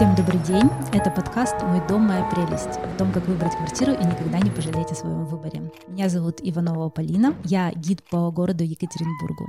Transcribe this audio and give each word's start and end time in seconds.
Всем 0.00 0.16
добрый 0.16 0.42
день. 0.44 0.66
Это 0.94 1.10
подкаст 1.10 1.56
«Мой 1.62 1.86
дом, 1.86 2.04
моя 2.04 2.24
прелесть» 2.30 2.78
о 2.78 2.96
том, 2.96 3.12
как 3.12 3.28
выбрать 3.28 3.54
квартиру 3.54 3.92
и 3.92 4.02
никогда 4.02 4.38
не 4.38 4.50
пожалеть 4.50 4.90
о 4.90 4.94
своем 4.94 5.26
выборе. 5.26 5.70
Меня 5.88 6.08
зовут 6.08 6.38
Иванова 6.42 6.88
Полина, 6.88 7.36
я 7.44 7.70
гид 7.72 8.02
по 8.04 8.30
городу 8.30 8.64
Екатеринбургу. 8.64 9.46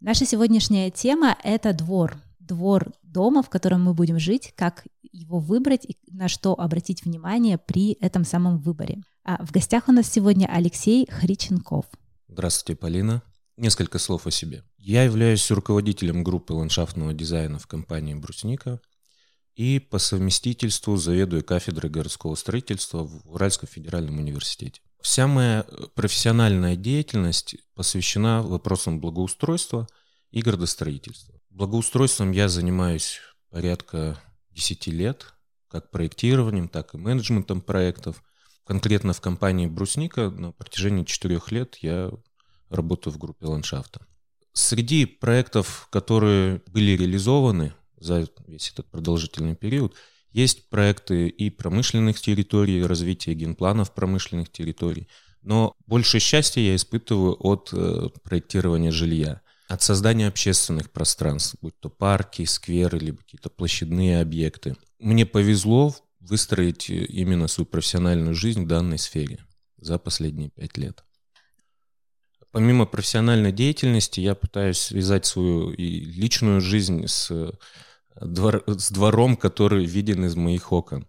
Наша 0.00 0.24
сегодняшняя 0.24 0.90
тема— 0.90 1.36
это 1.44 1.74
двор. 1.74 2.16
Двор 2.38 2.94
дома, 3.02 3.42
в 3.42 3.50
котором 3.50 3.84
мы 3.84 3.92
будем 3.92 4.18
жить, 4.18 4.54
как 4.56 4.86
его 5.02 5.38
выбрать 5.40 5.84
и 5.84 5.98
на 6.10 6.28
что 6.28 6.58
обратить 6.58 7.04
внимание 7.04 7.58
при 7.58 7.92
этом 7.92 8.24
самом 8.24 8.60
выборе. 8.60 9.02
А 9.24 9.44
в 9.44 9.52
гостях 9.52 9.88
у 9.88 9.92
нас 9.92 10.10
сегодня 10.10 10.46
Алексей 10.46 11.06
Хриченков. 11.10 11.84
Здравствуйте, 12.28 12.80
Полина. 12.80 13.20
Несколько 13.58 13.98
слов 13.98 14.26
о 14.26 14.30
себе. 14.30 14.64
Я 14.78 15.04
являюсь 15.04 15.50
руководителем 15.50 16.24
группы 16.24 16.54
ландшафтного 16.54 17.12
дизайна 17.12 17.58
в 17.58 17.66
компании 17.66 18.14
«Брусника» 18.14 18.80
и 19.54 19.78
по 19.78 19.98
совместительству 19.98 20.96
заведую 20.96 21.44
кафедрой 21.44 21.90
городского 21.90 22.34
строительства 22.34 23.04
в 23.04 23.30
Уральском 23.30 23.68
федеральном 23.68 24.18
университете. 24.18 24.80
Вся 25.00 25.26
моя 25.26 25.66
профессиональная 25.94 26.76
деятельность 26.76 27.56
посвящена 27.74 28.42
вопросам 28.42 29.00
благоустройства 29.00 29.88
и 30.30 30.42
градостроительства. 30.42 31.40
Благоустройством 31.50 32.30
я 32.30 32.48
занимаюсь 32.48 33.20
порядка 33.50 34.22
10 34.52 34.86
лет, 34.86 35.34
как 35.68 35.90
проектированием, 35.90 36.68
так 36.68 36.94
и 36.94 36.98
менеджментом 36.98 37.60
проектов. 37.60 38.22
Конкретно 38.64 39.12
в 39.12 39.20
компании 39.20 39.66
«Брусника» 39.66 40.30
на 40.30 40.52
протяжении 40.52 41.04
4 41.04 41.40
лет 41.50 41.76
я 41.76 42.10
работаю 42.70 43.12
в 43.12 43.18
группе 43.18 43.46
ландшафта. 43.46 44.06
Среди 44.52 45.04
проектов, 45.06 45.88
которые 45.90 46.62
были 46.68 46.92
реализованы 46.92 47.74
за 48.02 48.28
весь 48.46 48.70
этот 48.70 48.90
продолжительный 48.90 49.54
период, 49.54 49.94
есть 50.32 50.68
проекты 50.70 51.28
и 51.28 51.50
промышленных 51.50 52.20
территорий, 52.20 52.84
развития 52.84 53.34
генпланов 53.34 53.92
промышленных 53.94 54.50
территорий, 54.50 55.08
но 55.42 55.74
больше 55.86 56.18
счастья 56.20 56.60
я 56.60 56.76
испытываю 56.76 57.36
от 57.38 57.70
э, 57.72 58.08
проектирования 58.22 58.90
жилья, 58.90 59.42
от 59.68 59.82
создания 59.82 60.28
общественных 60.28 60.90
пространств, 60.90 61.56
будь 61.60 61.78
то 61.80 61.90
парки, 61.90 62.44
скверы, 62.44 62.98
либо 62.98 63.18
какие-то 63.18 63.50
площадные 63.50 64.20
объекты. 64.20 64.76
Мне 64.98 65.26
повезло 65.26 65.94
выстроить 66.20 66.88
э, 66.88 67.04
именно 67.04 67.48
свою 67.48 67.66
профессиональную 67.66 68.34
жизнь 68.34 68.64
в 68.64 68.68
данной 68.68 68.98
сфере 68.98 69.44
за 69.78 69.98
последние 69.98 70.50
пять 70.50 70.76
лет. 70.78 71.04
Помимо 72.52 72.84
профессиональной 72.84 73.50
деятельности, 73.50 74.20
я 74.20 74.34
пытаюсь 74.34 74.78
связать 74.78 75.24
свою 75.24 75.70
и 75.72 76.00
личную 76.00 76.60
жизнь 76.60 77.06
с, 77.06 77.30
э, 77.30 77.50
двор, 78.20 78.62
с 78.66 78.90
двором, 78.90 79.36
который 79.36 79.84
виден 79.84 80.24
из 80.24 80.36
моих 80.36 80.72
окон. 80.72 81.06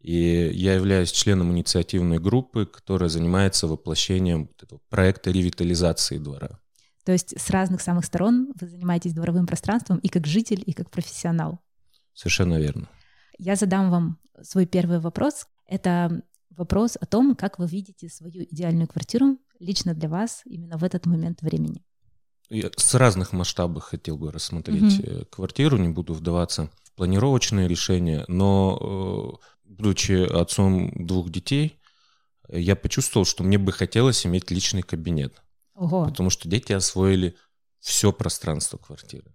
И 0.00 0.50
я 0.52 0.74
являюсь 0.74 1.12
членом 1.12 1.52
инициативной 1.52 2.18
группы, 2.18 2.66
которая 2.66 3.08
занимается 3.08 3.66
воплощением 3.66 4.50
проекта 4.90 5.30
ревитализации 5.30 6.18
двора. 6.18 6.60
То 7.04 7.12
есть 7.12 7.38
с 7.38 7.50
разных 7.50 7.80
самых 7.80 8.04
сторон 8.04 8.52
вы 8.60 8.66
занимаетесь 8.66 9.14
дворовым 9.14 9.46
пространством 9.46 9.98
и 9.98 10.08
как 10.08 10.26
житель, 10.26 10.62
и 10.66 10.72
как 10.72 10.90
профессионал. 10.90 11.60
Совершенно 12.12 12.58
верно. 12.58 12.88
Я 13.38 13.56
задам 13.56 13.90
вам 13.90 14.18
свой 14.42 14.66
первый 14.66 15.00
вопрос. 15.00 15.46
Это 15.66 16.22
вопрос 16.50 16.96
о 17.00 17.06
том, 17.06 17.34
как 17.34 17.58
вы 17.58 17.66
видите 17.66 18.08
свою 18.08 18.44
идеальную 18.44 18.88
квартиру 18.88 19.38
лично 19.58 19.94
для 19.94 20.08
вас 20.08 20.42
именно 20.44 20.78
в 20.78 20.84
этот 20.84 21.06
момент 21.06 21.42
времени. 21.42 21.84
Я 22.54 22.70
с 22.76 22.94
разных 22.94 23.32
масштабов 23.32 23.82
хотел 23.82 24.16
бы 24.16 24.30
рассмотреть 24.30 25.00
угу. 25.00 25.24
квартиру, 25.26 25.76
не 25.76 25.88
буду 25.88 26.14
вдаваться 26.14 26.70
в 26.84 26.92
планировочные 26.92 27.66
решения, 27.66 28.24
но 28.28 29.40
э, 29.40 29.46
будучи 29.64 30.12
отцом 30.12 30.92
двух 30.94 31.30
детей, 31.30 31.80
я 32.48 32.76
почувствовал, 32.76 33.24
что 33.24 33.42
мне 33.42 33.58
бы 33.58 33.72
хотелось 33.72 34.24
иметь 34.24 34.52
личный 34.52 34.82
кабинет. 34.82 35.42
Ого. 35.74 36.04
Потому 36.04 36.30
что 36.30 36.48
дети 36.48 36.72
освоили 36.72 37.34
все 37.80 38.12
пространство 38.12 38.76
квартиры. 38.76 39.34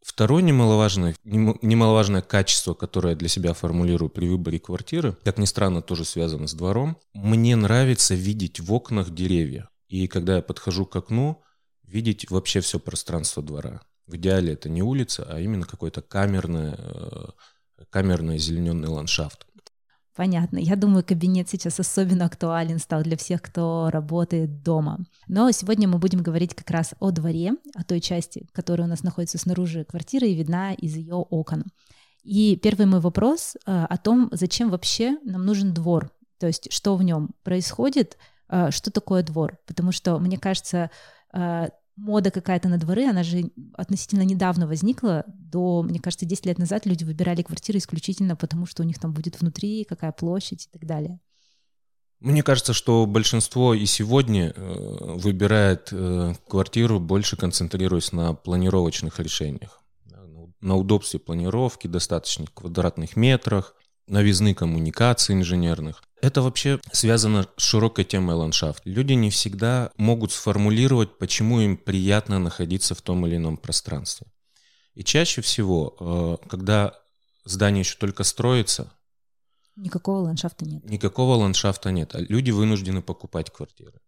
Второе 0.00 0.42
немаловажное, 0.42 1.16
немаловажное 1.24 2.22
качество, 2.22 2.74
которое 2.74 3.10
я 3.10 3.16
для 3.16 3.28
себя 3.28 3.52
формулирую 3.52 4.10
при 4.10 4.28
выборе 4.28 4.60
квартиры, 4.60 5.16
как 5.24 5.38
ни 5.38 5.44
странно, 5.44 5.82
тоже 5.82 6.04
связано 6.04 6.46
с 6.46 6.54
двором. 6.54 6.96
Мне 7.14 7.56
нравится 7.56 8.14
видеть 8.14 8.60
в 8.60 8.72
окнах 8.72 9.10
деревья. 9.10 9.68
И 9.88 10.06
когда 10.06 10.36
я 10.36 10.42
подхожу 10.42 10.86
к 10.86 10.94
окну, 10.94 11.42
видеть 11.90 12.30
вообще 12.30 12.60
все 12.60 12.78
пространство 12.78 13.42
двора. 13.42 13.82
В 14.06 14.16
идеале 14.16 14.54
это 14.54 14.68
не 14.68 14.82
улица, 14.82 15.26
а 15.28 15.40
именно 15.40 15.66
какой-то 15.66 16.02
камерный, 16.02 16.74
э, 16.76 17.26
камерный 17.90 18.38
зелененный 18.38 18.88
ландшафт. 18.88 19.46
Понятно. 20.16 20.58
Я 20.58 20.76
думаю, 20.76 21.04
кабинет 21.04 21.48
сейчас 21.48 21.78
особенно 21.78 22.26
актуален 22.26 22.78
стал 22.78 23.02
для 23.02 23.16
всех, 23.16 23.40
кто 23.40 23.88
работает 23.90 24.62
дома. 24.62 24.98
Но 25.28 25.50
сегодня 25.52 25.88
мы 25.88 25.98
будем 25.98 26.22
говорить 26.22 26.54
как 26.54 26.70
раз 26.70 26.94
о 26.98 27.10
дворе, 27.10 27.52
о 27.74 27.84
той 27.84 28.00
части, 28.00 28.46
которая 28.52 28.86
у 28.86 28.90
нас 28.90 29.02
находится 29.02 29.38
снаружи 29.38 29.84
квартиры 29.84 30.26
и 30.26 30.34
видна 30.34 30.74
из 30.74 30.96
ее 30.96 31.14
окон. 31.14 31.64
И 32.22 32.56
первый 32.56 32.86
мой 32.86 33.00
вопрос 33.00 33.54
э, 33.54 33.60
о 33.66 33.96
том, 33.96 34.28
зачем 34.32 34.70
вообще 34.70 35.16
нам 35.24 35.46
нужен 35.46 35.72
двор, 35.72 36.12
то 36.38 36.46
есть 36.46 36.70
что 36.72 36.96
в 36.96 37.02
нем 37.02 37.30
происходит, 37.42 38.18
э, 38.48 38.70
что 38.70 38.90
такое 38.90 39.22
двор. 39.22 39.58
Потому 39.66 39.92
что, 39.92 40.18
мне 40.18 40.36
кажется, 40.36 40.90
мода 41.96 42.30
какая-то 42.30 42.68
на 42.68 42.78
дворы, 42.78 43.06
она 43.06 43.22
же 43.22 43.50
относительно 43.74 44.22
недавно 44.22 44.66
возникла. 44.66 45.24
До, 45.26 45.82
мне 45.82 46.00
кажется, 46.00 46.26
10 46.26 46.46
лет 46.46 46.58
назад 46.58 46.86
люди 46.86 47.04
выбирали 47.04 47.42
квартиры 47.42 47.78
исключительно 47.78 48.36
потому, 48.36 48.66
что 48.66 48.82
у 48.82 48.86
них 48.86 48.98
там 48.98 49.12
будет 49.12 49.40
внутри, 49.40 49.84
какая 49.84 50.12
площадь 50.12 50.66
и 50.66 50.78
так 50.78 50.86
далее. 50.86 51.20
Мне 52.20 52.42
кажется, 52.42 52.74
что 52.74 53.06
большинство 53.06 53.72
и 53.72 53.86
сегодня 53.86 54.52
э, 54.54 55.14
выбирает 55.16 55.88
э, 55.90 56.34
квартиру, 56.48 57.00
больше 57.00 57.36
концентрируясь 57.36 58.12
на 58.12 58.34
планировочных 58.34 59.18
решениях. 59.20 59.80
На 60.60 60.76
удобстве 60.76 61.18
планировки, 61.18 61.86
достаточных 61.86 62.52
квадратных 62.52 63.16
метрах, 63.16 63.74
новизны 64.06 64.52
коммуникаций 64.54 65.34
инженерных. 65.34 66.02
Это 66.22 66.42
вообще 66.42 66.78
связано 66.92 67.46
с 67.56 67.62
широкой 67.62 68.04
темой 68.04 68.36
ландшафт. 68.36 68.82
Люди 68.84 69.14
не 69.14 69.30
всегда 69.30 69.90
могут 69.96 70.32
сформулировать, 70.32 71.18
почему 71.18 71.60
им 71.60 71.76
приятно 71.76 72.38
находиться 72.38 72.94
в 72.94 73.02
том 73.02 73.26
или 73.26 73.36
ином 73.36 73.56
пространстве. 73.56 74.26
И 74.94 75.02
чаще 75.02 75.40
всего, 75.40 75.96
э, 75.98 76.48
когда 76.48 76.94
здание 77.44 77.80
еще 77.80 77.96
только 77.96 78.24
строится, 78.24 78.92
никакого 79.76 80.18
ландшафта 80.18 80.66
нет. 80.66 80.84
Никакого 80.84 81.36
ландшафта 81.36 81.90
нет. 81.90 82.14
А 82.14 82.20
люди 82.20 82.50
вынуждены 82.50 83.00
покупать 83.02 83.50
квартиры. 83.50 84.00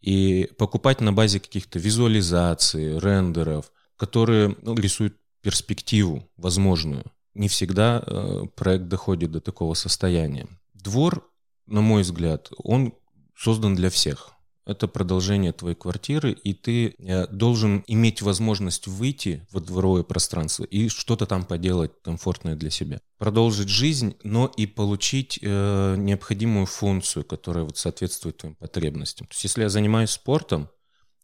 И 0.00 0.50
покупать 0.58 1.00
на 1.00 1.12
базе 1.14 1.40
каких-то 1.40 1.78
визуализаций, 1.78 2.98
рендеров, 2.98 3.72
которые 3.96 4.54
ну, 4.60 4.74
рисуют 4.74 5.16
перспективу 5.40 6.28
возможную. 6.36 7.04
Не 7.32 7.48
всегда 7.48 8.02
э, 8.04 8.42
проект 8.54 8.88
доходит 8.88 9.30
до 9.30 9.40
такого 9.40 9.74
состояния. 9.74 10.46
Двор 10.74 11.30
на 11.66 11.80
мой 11.80 12.02
взгляд, 12.02 12.50
он 12.58 12.94
создан 13.36 13.74
для 13.74 13.90
всех. 13.90 14.30
Это 14.66 14.88
продолжение 14.88 15.52
твоей 15.52 15.76
квартиры, 15.76 16.32
и 16.32 16.54
ты 16.54 16.94
э, 16.98 17.26
должен 17.26 17.84
иметь 17.86 18.22
возможность 18.22 18.86
выйти 18.86 19.46
во 19.50 19.60
дворовое 19.60 20.04
пространство 20.04 20.64
и 20.64 20.88
что-то 20.88 21.26
там 21.26 21.44
поделать 21.44 21.92
комфортное 22.02 22.56
для 22.56 22.70
себя. 22.70 22.98
Продолжить 23.18 23.68
жизнь, 23.68 24.16
но 24.22 24.46
и 24.46 24.66
получить 24.66 25.38
э, 25.42 25.96
необходимую 25.98 26.64
функцию, 26.64 27.24
которая 27.24 27.64
вот 27.64 27.76
соответствует 27.76 28.38
твоим 28.38 28.54
потребностям. 28.54 29.26
То 29.26 29.32
есть 29.32 29.44
если 29.44 29.62
я 29.62 29.68
занимаюсь 29.68 30.10
спортом, 30.10 30.70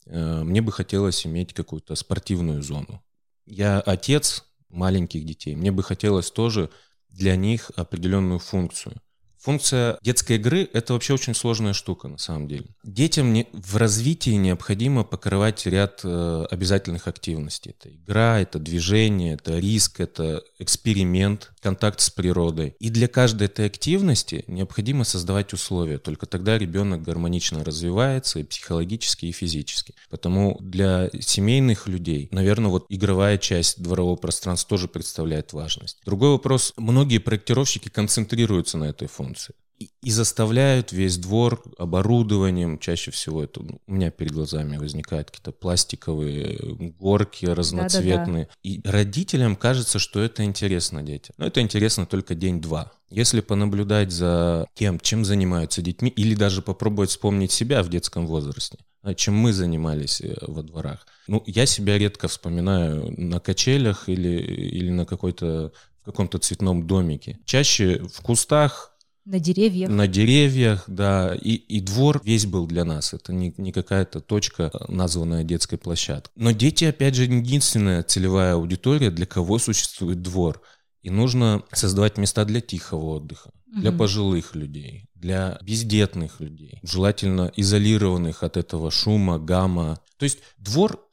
э, 0.04 0.42
мне 0.42 0.60
бы 0.60 0.70
хотелось 0.70 1.24
иметь 1.24 1.54
какую-то 1.54 1.94
спортивную 1.94 2.62
зону. 2.62 3.02
Я 3.46 3.80
отец 3.80 4.44
маленьких 4.68 5.24
детей, 5.24 5.56
мне 5.56 5.72
бы 5.72 5.82
хотелось 5.82 6.30
тоже 6.30 6.68
для 7.08 7.36
них 7.36 7.70
определенную 7.74 8.38
функцию– 8.38 9.00
Функция 9.40 9.98
детской 10.02 10.36
игры— 10.36 10.68
это 10.74 10.92
вообще 10.92 11.14
очень 11.14 11.34
сложная 11.34 11.72
штука, 11.72 12.08
на 12.08 12.18
самом 12.18 12.46
деле. 12.46 12.66
Детям 12.84 13.32
не, 13.32 13.46
в 13.52 13.76
развитии 13.76 14.32
необходимо 14.32 15.02
покрывать 15.02 15.64
ряд 15.64 16.00
э, 16.04 16.46
обязательных 16.50 17.08
активностей. 17.08 17.74
Это 17.78 17.88
игра, 17.88 18.38
это 18.38 18.58
движение, 18.58 19.34
это 19.34 19.58
риск, 19.58 20.00
это 20.00 20.42
эксперимент, 20.58 21.52
контакт 21.62 22.02
с 22.02 22.10
природой. 22.10 22.74
И 22.80 22.90
для 22.90 23.08
каждой 23.08 23.46
этой 23.46 23.64
активности 23.64 24.44
необходимо 24.46 25.04
создавать 25.04 25.54
условия. 25.54 25.96
Только 25.96 26.26
тогда 26.26 26.58
ребенок 26.58 27.02
гармонично 27.02 27.64
развивается 27.64 28.40
и 28.40 28.44
психологически, 28.44 29.24
и 29.26 29.32
физически. 29.32 29.94
Потому 30.10 30.58
для 30.60 31.08
семейных 31.18 31.88
людей, 31.88 32.28
наверное, 32.30 32.70
вот 32.70 32.84
игровая 32.90 33.38
часть 33.38 33.82
дворового 33.82 34.16
пространства 34.16 34.76
тоже 34.76 34.86
представляет 34.86 35.54
важность. 35.54 35.96
Другой 36.04 36.32
вопрос. 36.32 36.74
Многие 36.76 37.18
проектировщики 37.18 37.88
концентрируются 37.88 38.76
на 38.76 38.84
этой 38.84 39.08
функции 39.08 39.29
функции. 39.30 39.54
и 40.02 40.10
заставляют 40.10 40.92
весь 40.92 41.16
двор 41.16 41.62
оборудованием. 41.78 42.78
Чаще 42.78 43.10
всего 43.10 43.42
это 43.42 43.62
ну, 43.62 43.80
у 43.86 43.92
меня 43.94 44.10
перед 44.10 44.32
глазами 44.32 44.76
возникают 44.76 45.30
какие-то 45.30 45.52
пластиковые 45.52 46.58
горки 46.98 47.46
разноцветные. 47.46 48.44
Да-да-да. 48.44 48.58
И 48.62 48.80
родителям 48.84 49.56
кажется, 49.56 49.98
что 49.98 50.20
это 50.20 50.44
интересно 50.44 51.02
детям. 51.02 51.34
Но 51.38 51.46
это 51.46 51.62
интересно 51.62 52.04
только 52.04 52.34
день-два. 52.34 52.92
Если 53.08 53.40
понаблюдать 53.40 54.12
за 54.12 54.66
тем, 54.74 55.00
чем 55.00 55.24
занимаются 55.24 55.80
детьми, 55.80 56.10
или 56.10 56.34
даже 56.34 56.60
попробовать 56.60 57.08
вспомнить 57.08 57.50
себя 57.50 57.82
в 57.82 57.88
детском 57.88 58.26
возрасте, 58.26 58.78
а 59.02 59.14
чем 59.14 59.34
мы 59.34 59.54
занимались 59.54 60.20
э, 60.20 60.36
во 60.42 60.62
дворах. 60.62 61.06
Ну, 61.26 61.42
я 61.46 61.64
себя 61.64 61.96
редко 61.96 62.28
вспоминаю 62.28 63.14
на 63.16 63.40
качелях 63.40 64.10
или, 64.10 64.28
или 64.28 64.90
на 64.90 65.06
какой-то 65.06 65.72
в 66.02 66.04
каком-то 66.04 66.38
цветном 66.38 66.86
домике. 66.86 67.38
Чаще 67.44 67.98
в 67.98 68.20
кустах, 68.22 68.89
на 69.30 69.38
деревьях. 69.38 69.90
На 69.90 70.08
деревьях, 70.08 70.84
да. 70.88 71.34
И, 71.34 71.54
и 71.54 71.80
двор 71.80 72.20
весь 72.24 72.46
был 72.46 72.66
для 72.66 72.84
нас. 72.84 73.14
Это 73.14 73.32
не, 73.32 73.54
не 73.58 73.70
какая-то 73.70 74.20
точка, 74.20 74.72
названная 74.88 75.44
детской 75.44 75.76
площадкой. 75.78 76.32
Но 76.34 76.50
дети, 76.50 76.84
опять 76.84 77.14
же, 77.14 77.24
единственная 77.24 78.02
целевая 78.02 78.54
аудитория, 78.54 79.10
для 79.10 79.26
кого 79.26 79.58
существует 79.58 80.20
двор. 80.20 80.60
И 81.02 81.10
нужно 81.10 81.62
создавать 81.72 82.18
места 82.18 82.44
для 82.44 82.60
тихого 82.60 83.16
отдыха, 83.16 83.52
для 83.66 83.92
пожилых 83.92 84.54
людей, 84.56 85.06
для 85.14 85.58
бездетных 85.62 86.40
людей, 86.40 86.80
желательно 86.82 87.52
изолированных 87.56 88.42
от 88.42 88.56
этого 88.56 88.90
шума, 88.90 89.38
гамма. 89.38 90.00
То 90.18 90.24
есть 90.24 90.40
двор, 90.58 91.08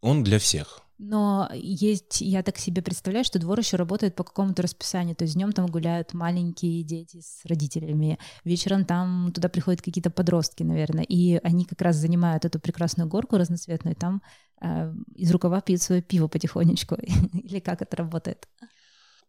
он 0.00 0.24
для 0.24 0.38
всех. 0.38 0.80
Но 0.98 1.48
есть, 1.52 2.20
я 2.20 2.42
так 2.42 2.58
себе 2.58 2.80
представляю, 2.80 3.24
что 3.24 3.38
двор 3.38 3.58
еще 3.58 3.76
работает 3.76 4.14
по 4.14 4.22
какому-то 4.22 4.62
расписанию. 4.62 5.16
То 5.16 5.24
есть 5.24 5.34
днем 5.34 5.52
там 5.52 5.66
гуляют 5.66 6.14
маленькие 6.14 6.82
дети 6.84 7.20
с 7.20 7.44
родителями, 7.44 8.18
вечером 8.44 8.84
там 8.84 9.32
туда 9.34 9.48
приходят 9.48 9.82
какие-то 9.82 10.10
подростки, 10.10 10.62
наверное, 10.62 11.04
и 11.04 11.40
они 11.42 11.64
как 11.64 11.80
раз 11.82 11.96
занимают 11.96 12.44
эту 12.44 12.60
прекрасную 12.60 13.08
горку 13.08 13.36
разноцветную, 13.36 13.96
и 13.96 13.98
там 13.98 14.22
э, 14.60 14.94
из 15.16 15.30
рукава 15.32 15.60
пьют 15.60 15.82
свое 15.82 16.00
пиво 16.00 16.28
потихонечку. 16.28 16.94
Или 17.32 17.58
как 17.58 17.82
это 17.82 17.96
работает? 17.96 18.46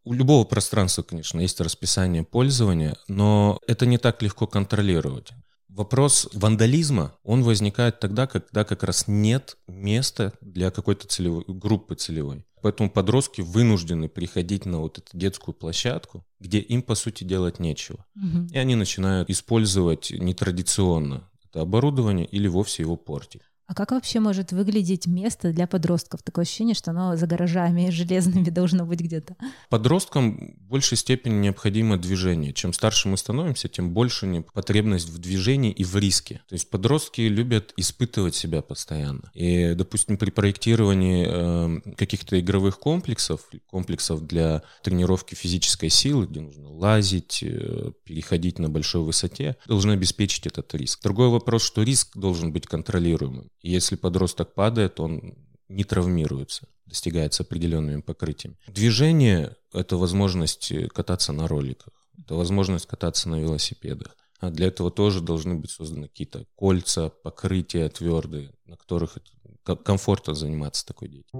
У 0.03 0.13
любого 0.13 0.45
пространства, 0.45 1.01
конечно, 1.01 1.39
есть 1.39 1.59
расписание 1.59 2.23
пользования, 2.23 2.95
но 3.07 3.59
это 3.65 3.88
не 3.88 3.97
так 3.97 4.21
легко 4.21 4.45
контролировать. 4.45 5.33
Вопрос 5.75 6.30
вандализма, 6.31 7.13
он 7.24 7.44
возникает 7.44 8.00
тогда, 8.00 8.27
когда 8.27 8.63
как 8.63 8.83
раз 8.83 9.07
нет 9.07 9.57
места 9.68 10.31
для 10.39 10.72
какой-то 10.72 11.06
целевой, 11.06 11.44
группы 11.48 11.95
целевой. 11.95 12.45
Поэтому 12.62 12.89
подростки 12.89 13.42
вынуждены 13.42 14.07
приходить 14.07 14.66
на 14.66 14.80
вот 14.80 15.00
эту 15.00 15.18
детскую 15.18 15.54
площадку, 15.54 16.25
где 16.39 16.60
им, 16.60 16.81
по 16.81 16.95
сути, 16.95 17.25
делать 17.25 17.60
нечего. 17.60 18.06
Угу. 18.16 18.54
И 18.54 18.57
они 18.57 18.75
начинают 18.75 19.30
использовать 19.30 20.12
нетрадиционно 20.12 21.30
это 21.56 21.62
оборудование 21.62 22.25
или 22.25 22.48
вовсе 22.48 22.83
его 22.83 22.95
портить. 22.95 23.42
А 23.67 23.73
как 23.73 23.91
вообще 23.91 24.19
может 24.19 24.51
выглядеть 24.51 25.07
место 25.07 25.51
для 25.51 25.65
подростков? 25.65 26.21
Такое 26.21 26.44
ощущение, 26.44 26.75
что 26.75 26.91
оно 26.91 27.15
за 27.15 27.25
гаражами 27.25 27.89
железными 27.91 28.50
должно 28.50 28.85
быть 28.85 29.00
где-то. 29.00 29.35
Подросткам 29.69 30.56
в 30.59 30.69
большей 30.69 30.97
степени 30.97 31.33
необходимо 31.35 31.97
движение. 31.97 32.53
Чем 32.53 32.73
старше 32.73 33.07
мы 33.07 33.17
становимся, 33.17 33.67
тем 33.67 33.91
больше 33.91 34.45
потребность 34.53 35.09
в 35.09 35.17
движении 35.17 35.71
и 35.71 35.83
в 35.83 35.95
риске. 35.97 36.41
То 36.47 36.53
есть 36.53 36.69
подростки 36.69 37.21
любят 37.21 37.73
испытывать 37.77 38.35
себя 38.35 38.62
постоянно. 38.62 39.31
И, 39.33 39.73
допустим, 39.73 40.17
при 40.17 40.29
проектировании 40.29 41.25
э, 41.27 41.95
каких-то 41.95 42.39
игровых 42.39 42.79
комплексов, 42.79 43.50
комплексов 43.67 44.25
для 44.25 44.63
тренировки 44.83 45.33
физической 45.33 45.89
силы, 45.89 46.27
где 46.27 46.41
нужно 46.41 46.69
лазить, 46.69 47.41
э, 47.41 47.91
переходить 48.03 48.59
на 48.59 48.69
большой 48.69 49.01
высоте, 49.01 49.57
должны 49.67 49.94
обеспечить 49.94 50.45
этот 50.45 50.73
риск. 50.75 51.01
Другой 51.01 51.29
вопрос, 51.29 51.63
что 51.63 51.81
риск 51.81 52.15
должен 52.15 52.51
быть 52.51 52.67
контролируемым. 52.67 53.50
Если 53.65 53.95
подросток 53.95 54.53
падает, 54.53 55.00
он 55.00 55.33
не 55.69 55.83
травмируется, 55.83 56.67
достигается 56.85 57.41
определенными 57.41 58.00
покрытиями. 58.00 58.57
Движение— 58.67 59.56
это 59.73 59.97
возможность 59.97 60.71
кататься 60.94 61.33
на 61.33 61.47
роликах, 61.47 61.91
это 62.19 62.35
возможность 62.35 62.85
кататься 62.85 63.27
на 63.27 63.39
велосипедах. 63.39 64.15
А 64.39 64.51
для 64.51 64.67
этого 64.67 64.91
тоже 64.91 65.19
должны 65.19 65.56
быть 65.56 65.71
созданы 65.71 66.07
какие-то 66.09 66.45
кольца, 66.56 67.09
покрытия 67.23 67.89
твердые, 67.89 68.51
на 68.67 68.77
которых 68.77 69.17
комфортно 69.83 70.35
заниматься 70.35 70.85
такой 70.85 71.09
деятельностью. 71.09 71.39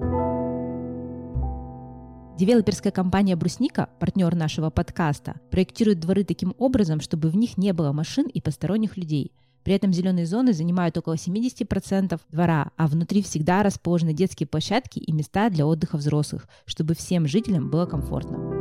Девелоперская 2.40 2.92
компания 2.92 3.36
«Брусника», 3.36 3.88
партнер 4.00 4.34
нашего 4.34 4.72
подкаста, 4.72 5.40
проектирует 5.52 6.00
дворы 6.00 6.24
таким 6.24 6.56
образом, 6.58 7.02
чтобы 7.02 7.30
в 7.30 7.36
них 7.36 7.60
не 7.60 7.72
было 7.72 7.92
машин 7.92 8.26
и 8.26 8.42
посторонних 8.42 8.98
людей– 8.98 9.32
при 9.66 9.74
этом 9.74 9.92
зеленые 9.92 10.28
зоны 10.28 10.54
занимают 10.54 10.96
около 10.96 11.16
70% 11.16 12.22
двора, 12.32 12.70
а 12.78 12.88
внутри 12.88 13.24
всегда 13.24 13.64
расположены 13.64 14.14
детские 14.14 14.46
площадки 14.48 15.00
и 15.00 15.12
места 15.12 15.50
для 15.50 15.66
отдыха 15.66 15.98
взрослых, 15.98 16.48
чтобы 16.66 16.94
всем 16.94 17.28
жителям 17.28 17.72
было 17.72 17.88
комфортно. 17.88 18.55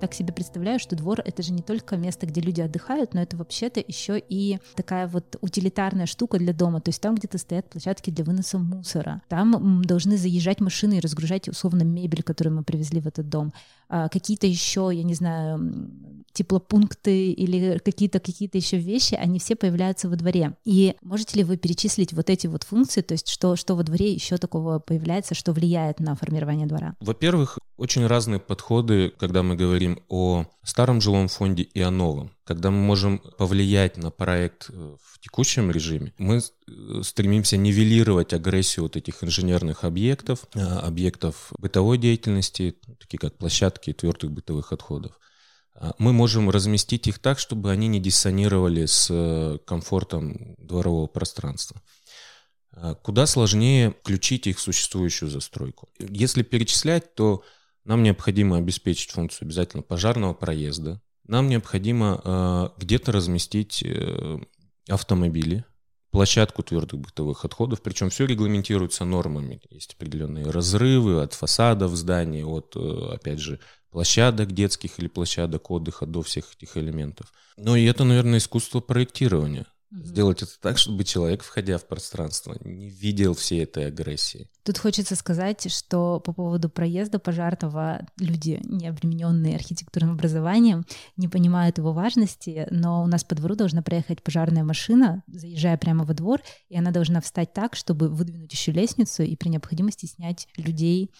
Так 0.00 0.14
себе 0.14 0.32
представляю, 0.32 0.78
что 0.78 0.96
двор— 0.96 1.20
это 1.24 1.42
же 1.42 1.52
не 1.52 1.62
только 1.62 1.96
место, 1.96 2.26
где 2.26 2.40
люди 2.40 2.60
отдыхают, 2.60 3.14
но 3.14 3.22
это 3.22 3.36
вообще-то 3.36 3.82
еще 3.86 4.18
и 4.18 4.58
такая 4.74 5.06
вот 5.08 5.36
утилитарная 5.40 6.06
штука 6.06 6.38
для 6.38 6.52
дома. 6.52 6.80
То 6.80 6.90
есть 6.90 7.00
там 7.00 7.14
где-то 7.14 7.38
стоят 7.38 7.68
площадки 7.68 8.10
для 8.10 8.24
выноса 8.24 8.58
мусора. 8.58 9.22
Там 9.28 9.82
должны 9.82 10.16
заезжать 10.16 10.60
машины 10.60 10.98
и 10.98 11.00
разгружать 11.00 11.48
условно 11.48 11.82
мебель, 11.82 12.22
которую 12.22 12.56
мы 12.56 12.64
привезли 12.64 13.00
в 13.00 13.06
этот 13.06 13.28
дом. 13.28 13.52
А 13.88 14.08
какие-то 14.08 14.46
еще, 14.46 14.90
я 14.92 15.02
не 15.02 15.14
знаю, 15.14 15.90
теплопункты 16.32 17.32
или 17.32 17.78
какие-то 17.78 18.20
какие-то 18.20 18.56
еще 18.56 18.76
вещи, 18.78 19.14
они 19.14 19.40
все 19.40 19.56
появляются 19.56 20.08
во 20.08 20.14
дворе. 20.14 20.56
И 20.64 20.94
можете 21.02 21.38
ли 21.38 21.44
вы 21.44 21.56
перечислить 21.56 22.12
вот 22.12 22.30
эти 22.30 22.46
вот 22.46 22.62
функции, 22.62 23.00
то 23.00 23.14
есть 23.14 23.28
что, 23.28 23.56
что 23.56 23.74
во 23.74 23.82
дворе 23.82 24.12
еще 24.12 24.36
такого 24.36 24.78
появляется, 24.78 25.34
что 25.34 25.52
влияет 25.52 25.98
на 25.98 26.14
формирование 26.14 26.68
двора? 26.68 26.94
Во-первых, 27.00 27.58
очень 27.76 28.06
разные 28.06 28.38
подходы, 28.38 29.12
когда 29.18 29.42
мы 29.42 29.56
говорим 29.60 30.02
о 30.08 30.46
старом 30.62 31.00
жилом 31.00 31.28
фонде 31.28 31.62
и 31.62 31.80
о 31.82 31.90
новом. 31.90 32.30
Когда 32.44 32.70
мы 32.70 32.78
можем 32.78 33.18
повлиять 33.18 33.98
на 33.98 34.10
проект 34.10 34.70
э, 34.70 34.96
в 35.02 35.20
текущем 35.20 35.70
режиме, 35.70 36.14
мы 36.16 36.38
э, 36.38 37.02
стремимся 37.02 37.58
нивелировать 37.58 38.32
агрессию 38.32 38.84
вот 38.84 38.96
этих 38.96 39.22
инженерных 39.22 39.84
объектов, 39.84 40.46
э, 40.54 40.60
объектов 40.60 41.52
бытовой 41.58 41.98
деятельности, 41.98 42.76
такие 42.98 43.18
как 43.18 43.36
площадки 43.36 43.92
твердых 43.92 44.30
бытовых 44.32 44.72
отходов. 44.72 45.12
А 45.74 45.92
мы 45.98 46.14
можем 46.14 46.48
разместить 46.48 47.06
их 47.06 47.18
так, 47.18 47.38
чтобы 47.38 47.70
они 47.70 47.88
не 47.88 48.00
диссонировали 48.00 48.86
с 48.86 49.58
комфортом 49.66 50.56
дворового 50.58 51.06
пространства. 51.06 51.82
А 52.72 52.94
куда 52.94 53.26
сложнее 53.26 53.94
включить 54.00 54.46
их 54.46 54.58
в 54.58 54.62
существующую 54.62 55.30
застройку. 55.30 55.88
Если 55.98 56.42
перечислять, 56.42 57.14
то 57.14 57.42
нам 57.84 58.02
необходимо 58.02 58.56
обеспечить 58.56 59.10
функцию 59.10 59.46
обязательно 59.46 59.82
пожарного 59.82 60.34
проезда. 60.34 61.00
Нам 61.26 61.48
необходимо 61.48 62.20
э, 62.22 62.68
где-то 62.78 63.12
разместить 63.12 63.82
э, 63.82 64.38
автомобили, 64.88 65.64
площадку 66.10 66.62
твердых 66.62 67.00
бытовых 67.00 67.44
отходов, 67.44 67.82
причем 67.82 68.10
все 68.10 68.26
регламентируется 68.26 69.04
нормами. 69.04 69.60
Есть 69.70 69.94
определенные 69.94 70.50
разрывы 70.50 71.22
от 71.22 71.34
фасадов 71.34 71.94
зданий, 71.94 72.44
от, 72.44 72.74
э, 72.76 73.14
опять 73.14 73.38
же, 73.38 73.60
площадок 73.90 74.52
детских 74.52 74.98
или 74.98 75.08
площадок 75.08 75.70
отдыха 75.70 76.06
до 76.06 76.22
всех 76.22 76.52
этих 76.54 76.76
элементов. 76.76 77.32
Но 77.56 77.76
и 77.76 77.84
это, 77.84 78.04
наверное, 78.04 78.38
искусство 78.38 78.80
проектирования. 78.80 79.66
Угу. 79.90 80.04
Сделать 80.04 80.42
это 80.42 80.52
так, 80.60 80.78
чтобы 80.78 81.02
человек, 81.04 81.42
входя 81.42 81.76
в 81.76 81.86
пространство, 81.86 82.56
не 82.64 82.88
видел 82.88 83.34
всей 83.34 83.64
этой 83.64 83.86
агрессии. 83.86 84.48
Тут 84.62 84.78
хочется 84.78 85.16
сказать, 85.16 85.70
что 85.72 86.20
по 86.20 86.32
поводу 86.32 86.70
проезда 86.70 87.18
пожарного 87.18 88.06
люди, 88.18 88.60
не 88.64 88.86
обремененные 88.86 89.56
архитектурным 89.56 90.12
образованием, 90.12 90.84
не 91.16 91.26
понимают 91.26 91.78
его 91.78 91.92
важности, 91.92 92.68
но 92.70 93.02
у 93.02 93.06
нас 93.06 93.24
по 93.24 93.34
двору 93.34 93.56
должна 93.56 93.82
проехать 93.82 94.22
пожарная 94.22 94.62
машина, 94.62 95.24
заезжая 95.26 95.76
прямо 95.76 96.04
во 96.04 96.14
двор, 96.14 96.40
и 96.68 96.78
она 96.78 96.92
должна 96.92 97.20
встать 97.20 97.52
так, 97.52 97.74
чтобы 97.74 98.08
выдвинуть 98.08 98.52
еще 98.52 98.70
лестницу 98.70 99.24
и 99.24 99.34
при 99.34 99.48
необходимости 99.48 100.06
снять 100.06 100.46
людей 100.56 101.10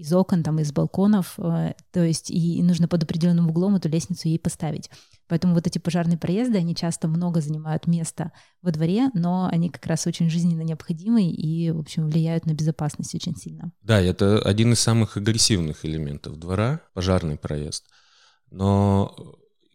из 0.00 0.12
окон, 0.14 0.42
там, 0.42 0.58
из 0.58 0.72
балконов, 0.72 1.34
э, 1.38 1.74
то 1.92 2.02
есть 2.02 2.30
и 2.30 2.62
нужно 2.62 2.88
под 2.88 3.02
определенным 3.02 3.50
углом 3.50 3.76
эту 3.76 3.90
лестницу 3.90 4.28
ей 4.28 4.38
поставить. 4.38 4.90
Поэтому 5.28 5.54
вот 5.54 5.66
эти 5.66 5.78
пожарные 5.78 6.16
проезды, 6.16 6.56
они 6.56 6.74
часто 6.74 7.06
много 7.06 7.42
занимают 7.42 7.86
места 7.86 8.32
во 8.62 8.72
дворе, 8.72 9.10
но 9.12 9.48
они 9.52 9.68
как 9.68 9.86
раз 9.86 10.06
очень 10.06 10.30
жизненно 10.30 10.62
необходимы 10.62 11.30
и, 11.30 11.70
в 11.70 11.78
общем, 11.78 12.08
влияют 12.08 12.46
на 12.46 12.54
безопасность 12.54 13.14
очень 13.14 13.36
сильно. 13.36 13.72
Да, 13.82 14.00
это 14.00 14.40
один 14.40 14.72
из 14.72 14.80
самых 14.80 15.18
агрессивных 15.18 15.84
элементов 15.84 16.38
двора, 16.38 16.80
пожарный 16.94 17.36
проезд. 17.36 17.84
Но 18.50 19.14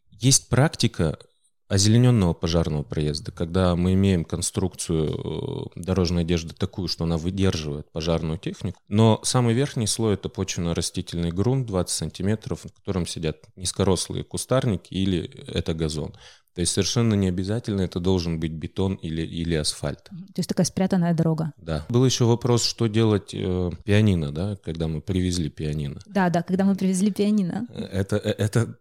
есть 0.10 0.50
практика 0.50 1.20
озелененного 1.68 2.34
пожарного 2.34 2.84
проезда, 2.84 3.32
когда 3.32 3.76
мы 3.76 3.94
имеем 3.94 4.24
конструкцию 4.24 5.72
э, 5.76 5.80
дорожной 5.80 6.22
одежды 6.24 6.54
такую, 6.54 6.88
что 6.88 7.06
она 7.06 7.18
выдерживает 7.18 7.92
пожарную 7.92 8.38
технику, 8.38 8.80
но 8.88 9.20
самый 9.24 9.54
верхний 9.54 9.88
слой 9.88 10.14
это 10.14 10.30
почвенно-растительный 10.30 11.32
грунт 11.32 11.66
20 11.66 11.96
сантиметров, 11.96 12.62
в 12.64 12.74
котором 12.74 13.08
сидят 13.08 13.38
низкорослые 13.56 14.24
кустарники 14.24 14.94
или 14.94 15.26
это 15.48 15.74
газон. 15.74 16.14
То 16.56 16.62
есть 16.62 16.72
совершенно 16.72 17.16
не 17.16 17.28
обязательно 17.28 17.82
это 17.82 18.00
должен 18.00 18.40
быть 18.40 18.54
бетон 18.54 18.94
или, 18.96 19.22
или 19.24 19.56
асфальт. 19.56 20.06
То 20.06 20.38
есть 20.38 20.48
такая 20.48 20.66
спрятанная 20.66 21.14
дорога. 21.14 21.52
Да. 21.58 21.86
Был 21.90 22.06
еще 22.06 22.24
вопрос, 22.24 22.64
что 22.64 22.88
делать 22.88 23.34
э, 23.34 23.72
пианино, 23.84 24.32
да, 24.32 24.56
когда 24.64 24.88
мы 24.88 25.02
привезли 25.02 25.50
пианино. 25.50 26.00
Да, 26.06 26.30
да, 26.30 26.44
когда 26.44 26.64
мы 26.64 26.76
привезли 26.76 27.12
пианино. 27.12 27.68
Э, 27.70 27.82
это, 27.84 28.16
э, 28.16 28.32
это 28.32 28.78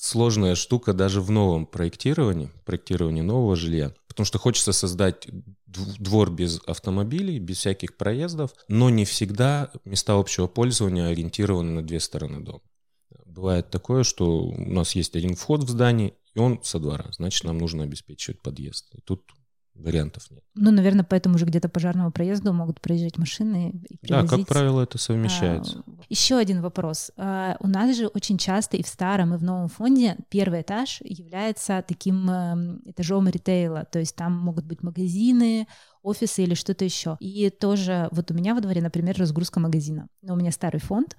сложная 0.00 0.54
штука 0.54 0.92
даже 0.92 1.20
в 1.20 1.30
новом 1.30 1.66
проектировании, 1.66 2.50
проектировании 2.64 3.22
нового 3.22 3.56
жилья, 3.56 3.92
потому 4.06 4.24
что 4.24 4.38
хочется 4.38 4.72
создать 4.72 5.28
двор 5.66 6.30
без 6.30 6.60
автомобилей, 6.66 7.38
без 7.38 7.58
всяких 7.58 7.96
проездов, 7.96 8.54
но 8.68 8.90
не 8.90 9.04
всегда 9.04 9.70
места 9.84 10.14
общего 10.14 10.46
пользования 10.46 11.08
ориентированы 11.08 11.72
на 11.72 11.82
две 11.82 12.00
стороны 12.00 12.40
дома. 12.40 12.60
Бывает 13.26 13.70
такое, 13.70 14.04
что 14.04 14.44
у 14.44 14.72
нас 14.72 14.94
есть 14.94 15.14
один 15.16 15.34
вход 15.34 15.64
в 15.64 15.68
здание, 15.68 16.14
и 16.34 16.38
он 16.38 16.60
со 16.62 16.78
двора, 16.78 17.06
значит, 17.12 17.44
нам 17.44 17.58
нужно 17.58 17.84
обеспечивать 17.84 18.40
подъезд. 18.40 18.86
И 18.94 19.00
тут 19.00 19.22
вариантов 19.78 20.30
нет. 20.30 20.42
Ну, 20.54 20.70
наверное, 20.70 21.04
поэтому 21.04 21.38
же 21.38 21.46
где-то 21.46 21.68
пожарного 21.68 22.10
проезда 22.10 22.52
могут 22.52 22.80
проезжать 22.80 23.18
машины. 23.18 23.82
И 23.88 24.06
да, 24.06 24.26
как 24.26 24.46
правило, 24.46 24.82
это 24.82 24.98
совмещается. 24.98 25.82
А, 25.86 26.02
еще 26.08 26.36
один 26.36 26.60
вопрос. 26.60 27.10
А, 27.16 27.56
у 27.60 27.66
нас 27.66 27.96
же 27.96 28.06
очень 28.08 28.38
часто 28.38 28.76
и 28.76 28.82
в 28.82 28.88
старом, 28.88 29.34
и 29.34 29.38
в 29.38 29.44
новом 29.44 29.68
фонде 29.68 30.16
первый 30.28 30.62
этаж 30.62 31.00
является 31.02 31.84
таким 31.86 32.28
эм, 32.28 32.82
этажом 32.84 33.28
ритейла, 33.28 33.86
то 33.90 33.98
есть 33.98 34.16
там 34.16 34.32
могут 34.32 34.64
быть 34.64 34.82
магазины, 34.82 35.66
офисы 36.02 36.42
или 36.42 36.54
что-то 36.54 36.84
еще. 36.84 37.16
И 37.20 37.50
тоже 37.50 38.08
вот 38.10 38.30
у 38.30 38.34
меня 38.34 38.54
во 38.54 38.60
дворе, 38.60 38.82
например, 38.82 39.16
разгрузка 39.18 39.60
магазина. 39.60 40.08
Но 40.22 40.34
у 40.34 40.36
меня 40.36 40.52
старый 40.52 40.80
фонд, 40.80 41.16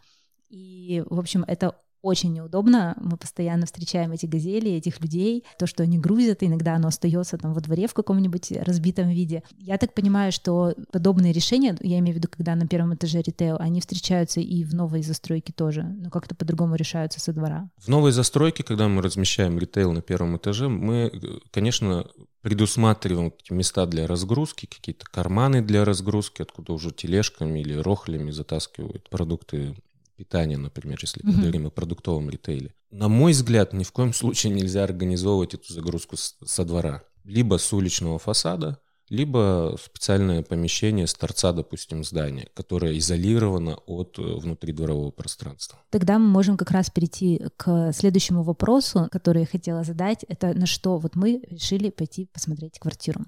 и, 0.50 1.04
в 1.10 1.20
общем, 1.20 1.44
это 1.48 1.76
очень 2.02 2.34
неудобно. 2.34 2.96
Мы 3.02 3.18
постоянно 3.18 3.66
встречаем 3.66 4.12
эти 4.12 4.26
газели, 4.26 4.72
этих 4.72 5.02
людей. 5.02 5.44
То, 5.58 5.68
что 5.68 5.84
они 5.84 5.98
грузят, 5.98 6.44
иногда 6.44 6.76
оно 6.76 6.88
остается 6.88 7.38
там 7.38 7.54
во 7.54 7.62
дворе 7.62 7.88
в 7.88 7.94
каком-нибудь 7.94 8.52
разбитом 8.52 9.10
виде. 9.10 9.44
Я 9.60 9.78
так 9.78 9.94
понимаю, 9.94 10.32
что 10.32 10.74
подобные 10.92 11.34
решения, 11.34 11.78
я 11.82 12.00
имею 12.00 12.16
в 12.16 12.18
виду, 12.18 12.28
когда 12.30 12.56
на 12.56 12.68
первом 12.68 12.96
этаже 12.96 13.22
ритейл, 13.22 13.58
они 13.60 13.82
встречаются 13.82 14.40
и 14.40 14.64
в 14.64 14.74
новой 14.74 15.02
застройке 15.02 15.54
тоже, 15.54 15.84
но 15.84 16.10
как-то 16.10 16.36
по-другому 16.36 16.76
решаются 16.76 17.20
со 17.20 17.34
двора. 17.34 17.70
В 17.78 17.88
новой 17.88 18.12
застройке, 18.12 18.64
когда 18.64 18.88
мы 18.88 19.02
размещаем 19.02 19.58
ритейл 19.60 19.92
на 19.92 20.02
первом 20.02 20.38
этаже, 20.38 20.70
мы, 20.70 21.12
конечно, 21.52 22.06
предусматриваем 22.42 23.34
места 23.50 23.86
для 23.86 24.08
разгрузки, 24.08 24.66
какие-то 24.66 25.06
карманы 25.12 25.62
для 25.62 25.84
разгрузки, 25.84 26.42
откуда 26.42 26.74
уже 26.74 26.92
тележками 26.92 27.60
или 27.60 27.74
рохлями 27.74 28.32
затаскивают 28.32 29.10
продукты 29.10 29.76
питания, 30.20 30.58
например, 30.58 31.00
если 31.02 31.22
мы 31.24 31.34
говорим 31.34 31.68
о 31.68 31.70
продуктовом 31.70 32.30
ритейле. 32.30 32.74
На 32.92 33.08
мой 33.08 33.32
взгляд, 33.32 33.72
ни 33.72 33.86
в 33.86 33.92
коем 33.94 34.14
случае 34.14 34.54
нельзя 34.54 34.84
организовывать 34.84 35.54
эту 35.54 35.74
загрузку 35.74 36.18
с, 36.18 36.36
со 36.46 36.66
двора. 36.66 37.04
Либо 37.24 37.58
с 37.58 37.72
уличного 37.72 38.20
фасада, 38.20 38.80
либо 39.10 39.78
специальное 39.82 40.44
помещение 40.44 41.08
с 41.08 41.14
торца, 41.14 41.54
допустим, 41.54 42.04
здания, 42.04 42.50
которое 42.54 42.98
изолировано 42.98 43.76
от 43.86 44.20
э, 44.20 44.22
внутридворового 44.22 45.12
пространства. 45.12 45.80
Тогда 45.90 46.20
мы 46.20 46.28
можем 46.28 46.58
как 46.58 46.72
раз 46.72 46.90
перейти 46.90 47.42
к 47.56 47.94
следующему 47.94 48.44
вопросу, 48.44 49.08
который 49.12 49.42
я 49.42 49.48
хотела 49.48 49.84
задать. 49.84 50.26
Это 50.28 50.54
на 50.54 50.66
что 50.66 50.98
вот 50.98 51.16
мы 51.16 51.42
решили 51.50 51.90
пойти 51.92 52.26
посмотреть 52.26 52.78
квартиру. 52.78 53.22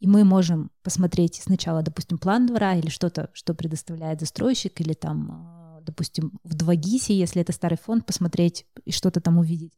И 0.00 0.06
мы 0.06 0.24
можем 0.24 0.70
посмотреть 0.82 1.40
сначала, 1.44 1.82
допустим, 1.82 2.18
план 2.18 2.46
двора 2.46 2.74
или 2.74 2.88
что-то, 2.88 3.28
что 3.34 3.54
предоставляет 3.54 4.18
застройщик, 4.18 4.80
или 4.80 4.94
там 4.94 5.61
допустим, 5.84 6.38
в 6.44 6.54
2GIS, 6.54 7.12
если 7.12 7.42
это 7.42 7.52
старый 7.52 7.78
фонд, 7.78 8.06
посмотреть 8.06 8.66
и 8.84 8.92
что-то 8.92 9.20
там 9.20 9.38
увидеть 9.38 9.72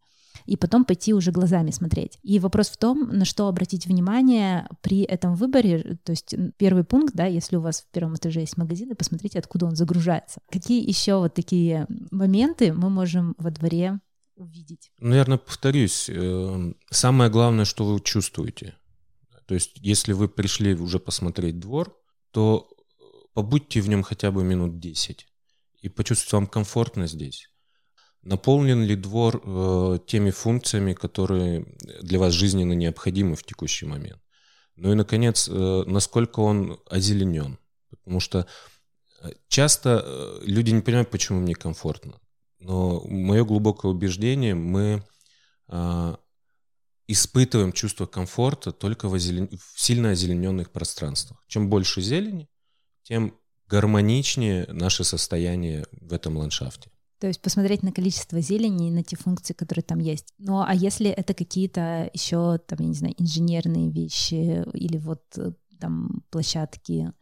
и 0.46 0.56
потом 0.56 0.84
пойти 0.84 1.14
уже 1.14 1.30
глазами 1.30 1.70
смотреть. 1.70 2.18
И 2.22 2.38
вопрос 2.38 2.68
в 2.68 2.76
том, 2.76 3.08
на 3.08 3.24
что 3.24 3.48
обратить 3.48 3.86
внимание 3.86 4.68
при 4.82 5.02
этом 5.02 5.34
выборе. 5.34 5.98
То 6.04 6.12
есть 6.12 6.34
первый 6.56 6.84
пункт, 6.84 7.14
да, 7.14 7.26
если 7.26 7.56
у 7.56 7.60
вас 7.60 7.82
в 7.82 7.90
первом 7.90 8.16
этаже 8.16 8.40
есть 8.40 8.56
магазин, 8.56 8.94
посмотрите, 8.96 9.38
откуда 9.38 9.66
он 9.66 9.76
загружается. 9.76 10.40
Какие 10.50 10.86
еще 10.86 11.16
вот 11.18 11.34
такие 11.34 11.86
моменты 12.10 12.72
мы 12.72 12.90
можем 12.90 13.34
во 13.38 13.50
дворе 13.50 14.00
увидеть? 14.36 14.90
Наверное, 14.98 15.38
повторюсь, 15.38 16.08
э, 16.08 16.72
самое 16.90 17.30
главное, 17.30 17.64
что 17.64 17.84
вы 17.86 18.00
чувствуете. 18.00 18.74
То 19.46 19.54
есть 19.54 19.72
если 19.76 20.12
вы 20.12 20.28
пришли 20.28 20.74
уже 20.74 20.98
посмотреть 20.98 21.60
двор, 21.60 21.96
то 22.30 22.68
побудьте 23.34 23.80
в 23.80 23.88
нем 23.88 24.02
хотя 24.02 24.30
бы 24.30 24.42
минут 24.42 24.78
10 24.78 25.26
и 25.84 25.90
почувствовать 25.90 26.32
вам 26.32 26.46
комфортно 26.46 27.06
здесь. 27.06 27.50
Наполнен 28.22 28.82
ли 28.82 28.96
двор 28.96 29.42
э, 29.44 29.98
теми 30.06 30.30
функциями, 30.30 30.94
которые 30.94 31.66
для 32.00 32.18
вас 32.18 32.32
жизненно 32.32 32.72
необходимы 32.72 33.36
в 33.36 33.44
текущий 33.44 33.84
момент? 33.84 34.18
Ну 34.76 34.92
и, 34.92 34.94
наконец, 34.94 35.46
э, 35.46 35.84
насколько 35.86 36.40
он 36.40 36.80
озеленен? 36.86 37.58
Потому 37.90 38.20
что 38.20 38.46
э, 39.20 39.32
часто 39.48 40.02
э, 40.02 40.40
люди 40.46 40.70
не 40.70 40.80
понимают, 40.80 41.10
почему 41.10 41.40
мне 41.40 41.54
комфортно. 41.54 42.18
Но 42.60 43.02
мое 43.06 43.44
глубокое 43.44 43.92
убеждение, 43.92 44.54
мы 44.54 45.04
э, 45.68 46.16
испытываем 47.08 47.72
чувство 47.72 48.06
комфорта 48.06 48.72
только 48.72 49.10
в, 49.10 49.14
озелен... 49.14 49.50
в 49.50 49.78
сильно 49.78 50.12
озелененных 50.12 50.70
пространствах. 50.70 51.44
Чем 51.46 51.68
больше 51.68 52.00
зелени, 52.00 52.48
тем 53.02 53.38
гармоничнее 53.68 54.66
наше 54.68 55.04
состояние 55.04 55.86
в 55.92 56.12
этом 56.12 56.36
ландшафте. 56.36 56.90
То 57.20 57.28
есть 57.28 57.40
посмотреть 57.40 57.82
на 57.82 57.92
количество 57.92 58.40
зелени 58.40 58.88
и 58.88 58.92
на 58.92 59.02
те 59.02 59.16
функции, 59.16 59.54
которые 59.54 59.82
там 59.82 59.98
есть. 59.98 60.26
Ну 60.38 60.62
а 60.62 60.74
если 60.74 61.08
это 61.08 61.32
какие-то 61.32 62.10
еще, 62.12 62.58
там, 62.58 62.78
я 62.80 62.86
не 62.86 62.94
знаю, 62.94 63.14
инженерные 63.16 63.90
вещи 63.90 64.64
или 64.74 64.98
вот 64.98 65.22
э, 65.38 65.52
там 65.80 66.22
площадки, 66.30 67.12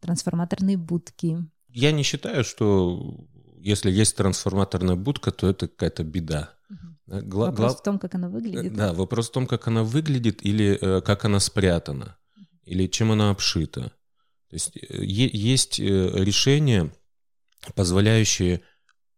трансформаторные 0.00 0.76
будки? 0.76 1.38
Я 1.68 1.92
не 1.92 2.02
считаю, 2.02 2.44
что 2.44 3.26
если 3.58 3.90
есть 3.90 4.16
трансформаторная 4.16 4.96
будка, 4.96 5.30
то 5.30 5.48
это 5.48 5.68
какая-то 5.68 6.04
беда. 6.04 6.54
Угу. 6.70 7.20
Гла- 7.26 7.50
вопрос 7.50 7.76
в 7.76 7.82
том, 7.82 7.98
как 7.98 8.14
она 8.14 8.28
выглядит. 8.28 8.74
Да, 8.74 8.92
вопрос 8.92 9.28
в 9.28 9.32
том, 9.32 9.46
как 9.46 9.66
она 9.68 9.82
выглядит 9.82 10.44
или 10.44 10.78
э, 10.80 11.00
как 11.02 11.24
она 11.24 11.40
спрятана, 11.40 12.16
или 12.64 12.86
чем 12.86 13.12
она 13.12 13.30
обшита. 13.30 13.92
То 14.50 14.56
есть 14.56 14.76
э, 14.76 15.04
есть 15.04 15.78
э, 15.80 15.84
решения, 15.84 16.92
позволяющие 17.74 18.62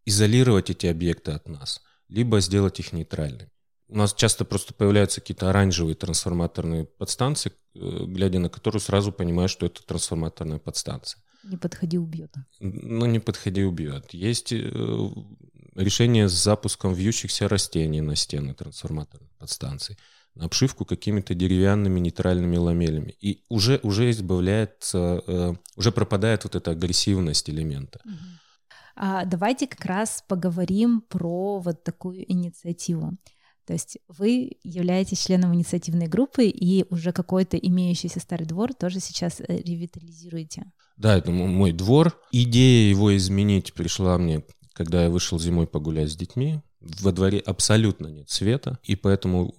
изолировать 0.04 0.68
эти 0.70 0.86
объекты 0.86 1.32
от 1.32 1.48
нас, 1.48 1.80
либо 2.08 2.40
сделать 2.40 2.78
их 2.80 2.92
нейтральными. 2.92 3.50
У 3.88 3.96
нас 3.96 4.14
часто 4.14 4.44
просто 4.44 4.74
появляются 4.74 5.20
какие-то 5.20 5.50
оранжевые 5.50 5.94
трансформаторные 5.94 6.84
подстанции, 6.84 7.52
э, 7.74 8.04
глядя 8.06 8.40
на 8.40 8.50
которые 8.50 8.80
сразу 8.80 9.10
понимаешь, 9.10 9.50
что 9.50 9.66
это 9.66 9.82
трансформаторная 9.82 10.58
подстанция. 10.58 11.22
Не 11.44 11.56
подходи, 11.56 11.98
убьет. 11.98 12.34
Ну, 12.60 13.06
не 13.06 13.18
подходи, 13.18 13.64
убьет. 13.64 14.14
Есть 14.14 14.52
решение 14.52 16.28
с 16.28 16.32
запуском 16.32 16.94
вьющихся 16.94 17.48
растений 17.48 18.00
на 18.00 18.14
стены 18.14 18.54
трансформаторных 18.54 19.30
подстанций 19.38 19.98
обшивку 20.38 20.84
какими-то 20.84 21.34
деревянными 21.34 22.00
нейтральными 22.00 22.56
ламелями. 22.56 23.14
И 23.20 23.42
уже, 23.48 23.80
уже 23.82 24.10
избавляется, 24.10 25.22
э, 25.26 25.54
уже 25.76 25.92
пропадает 25.92 26.44
вот 26.44 26.54
эта 26.54 26.70
агрессивность 26.70 27.50
элемента. 27.50 28.00
А 28.94 29.24
давайте 29.24 29.66
как 29.66 29.84
раз 29.84 30.22
поговорим 30.26 31.02
про 31.02 31.58
вот 31.58 31.82
такую 31.82 32.30
инициативу. 32.30 33.16
То 33.66 33.74
есть 33.74 33.98
вы 34.08 34.56
являетесь 34.64 35.24
членом 35.24 35.54
инициативной 35.54 36.08
группы 36.08 36.46
и 36.46 36.84
уже 36.90 37.12
какой-то 37.12 37.56
имеющийся 37.56 38.18
старый 38.18 38.46
двор 38.46 38.74
тоже 38.74 38.98
сейчас 38.98 39.40
э, 39.40 39.44
ревитализируете. 39.48 40.64
Да, 40.96 41.16
это 41.16 41.30
мой 41.30 41.72
двор. 41.72 42.18
Идея 42.32 42.90
его 42.90 43.16
изменить 43.16 43.72
пришла 43.72 44.18
мне, 44.18 44.42
когда 44.72 45.04
я 45.04 45.10
вышел 45.10 45.38
зимой 45.38 45.66
погулять 45.66 46.10
с 46.10 46.16
детьми 46.16 46.60
во 46.80 47.12
дворе 47.12 47.38
абсолютно 47.38 48.08
нет 48.08 48.28
света, 48.28 48.78
и 48.82 48.96
поэтому 48.96 49.54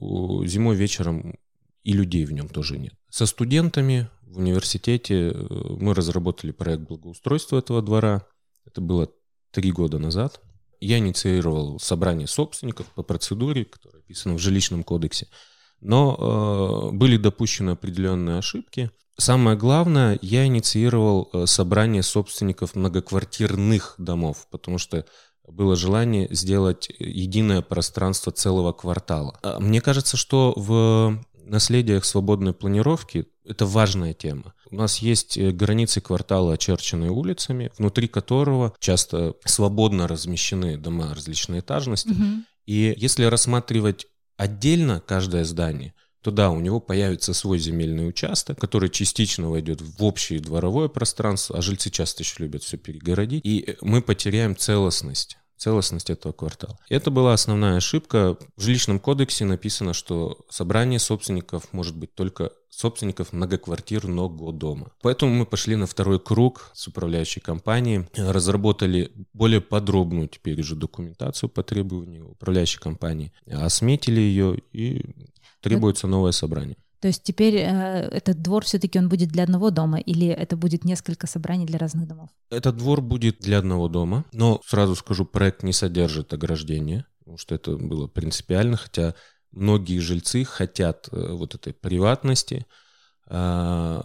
зимой 0.45 0.75
вечером 0.75 1.37
и 1.83 1.93
людей 1.93 2.25
в 2.25 2.31
нем 2.31 2.47
тоже 2.47 2.77
нет. 2.77 2.93
Со 3.09 3.25
студентами 3.25 4.09
в 4.23 4.39
университете 4.39 5.29
э, 5.29 5.33
мы 5.79 5.93
разработали 5.93 6.51
проект 6.51 6.83
благоустройства 6.83 7.59
этого 7.59 7.81
двора. 7.81 8.25
Это 8.65 8.81
было 8.81 9.09
три 9.51 9.71
года 9.71 9.99
назад. 9.99 10.41
Я 10.79 10.97
инициировал 10.97 11.79
собрание 11.79 12.27
собственников 12.27 12.87
по 12.87 13.03
процедуре, 13.03 13.65
которая 13.65 14.01
описана 14.01 14.35
в 14.35 14.39
жилищном 14.39 14.83
кодексе. 14.83 15.27
Но 15.83 16.89
э, 16.91 16.95
были 16.95 17.17
допущены 17.17 17.71
определенные 17.71 18.37
ошибки. 18.37 18.89
Самое 19.17 19.57
главное, 19.57 20.17
я 20.21 20.45
инициировал 20.45 21.29
э, 21.31 21.45
собрание 21.45 22.01
собственников 22.01 22.75
многоквартирных 22.75 23.95
домов, 23.97 24.47
потому 24.49 24.77
что 24.77 25.05
было 25.47 25.75
желание 25.75 26.27
сделать 26.31 26.89
единое 26.99 27.61
пространство 27.61 28.31
целого 28.31 28.71
квартала. 28.71 29.37
А 29.43 29.59
мне 29.59 29.81
кажется, 29.81 30.17
что 30.17 30.53
в 30.55 31.19
наследиях 31.45 32.05
свободной 32.05 32.53
планировки 32.53 33.27
это 33.45 33.65
важная 33.65 34.13
тема. 34.13 34.53
У 34.71 34.75
нас 34.75 34.99
есть 34.99 35.37
э, 35.37 35.51
границы 35.51 36.01
квартала, 36.01 36.53
очерченные 36.53 37.11
улицами, 37.11 37.71
внутри 37.77 38.07
которого 38.07 38.73
часто 38.79 39.35
свободно 39.45 40.07
размещены 40.07 40.77
дома 40.77 41.13
различной 41.13 41.59
этажности. 41.59 42.11
Угу. 42.11 42.43
И 42.65 42.93
если 42.97 43.25
рассматривать 43.25 44.07
отдельно 44.37 45.01
каждое 45.05 45.43
здание, 45.43 45.93
то 46.21 46.31
да, 46.31 46.49
у 46.49 46.59
него 46.59 46.79
появится 46.79 47.33
свой 47.33 47.59
земельный 47.59 48.07
участок, 48.07 48.59
который 48.59 48.89
частично 48.89 49.49
войдет 49.49 49.81
в 49.81 50.03
общее 50.03 50.39
дворовое 50.39 50.87
пространство, 50.87 51.57
а 51.57 51.61
жильцы 51.61 51.89
часто 51.89 52.23
еще 52.23 52.35
любят 52.39 52.63
все 52.63 52.77
перегородить, 52.77 53.45
и 53.45 53.77
мы 53.81 54.01
потеряем 54.01 54.55
целостность 54.55 55.37
целостность 55.57 56.09
этого 56.09 56.33
квартала. 56.33 56.77
Это 56.89 57.11
была 57.11 57.33
основная 57.33 57.77
ошибка. 57.77 58.37
В 58.55 58.61
жилищном 58.61 58.99
кодексе 58.99 59.45
написано, 59.45 59.93
что 59.93 60.45
собрание 60.49 60.99
собственников 60.99 61.71
может 61.71 61.95
быть 61.95 62.13
только 62.15 62.51
собственников 62.69 63.33
многоквартирного 63.33 64.51
дома. 64.51 64.91
Поэтому 65.01 65.33
мы 65.33 65.45
пошли 65.45 65.75
на 65.75 65.85
второй 65.85 66.19
круг 66.19 66.71
с 66.73 66.87
управляющей 66.87 67.41
компанией, 67.41 68.07
разработали 68.15 69.11
более 69.33 69.61
подробную 69.61 70.27
теперь 70.27 70.59
уже 70.59 70.75
документацию 70.75 71.49
по 71.49 71.63
требованию 71.63 72.31
управляющей 72.31 72.79
компании, 72.79 73.31
осметили 73.45 74.19
ее 74.19 74.59
и 74.71 75.05
требуется 75.61 76.07
новое 76.07 76.31
собрание. 76.31 76.77
То 77.03 77.07
есть 77.07 77.23
теперь 77.23 77.55
э, 77.55 78.07
этот 78.11 78.41
двор 78.41 78.63
все-таки 78.63 78.97
он 78.97 79.09
будет 79.09 79.27
для 79.27 79.43
одного 79.43 79.71
дома 79.71 79.99
или 79.99 80.25
это 80.25 80.55
будет 80.55 80.85
несколько 80.85 81.27
собраний 81.27 81.65
для 81.65 81.77
разных 81.77 82.07
домов? 82.07 82.29
Этот 82.49 82.77
двор 82.77 83.01
будет 83.01 83.39
для 83.39 83.57
одного 83.57 83.89
дома, 83.89 84.23
но 84.31 84.61
сразу 84.65 84.95
скажу, 84.95 85.25
проект 85.25 85.63
не 85.63 85.73
содержит 85.73 86.31
ограждения, 86.33 87.05
потому 87.19 87.37
что 87.37 87.55
это 87.55 87.75
было 87.75 88.07
принципиально, 88.07 88.77
хотя 88.77 89.15
многие 89.51 89.99
жильцы 89.99 90.45
хотят 90.45 91.09
э, 91.11 91.33
вот 91.33 91.55
этой 91.55 91.73
приватности, 91.73 92.65
э, 93.27 94.01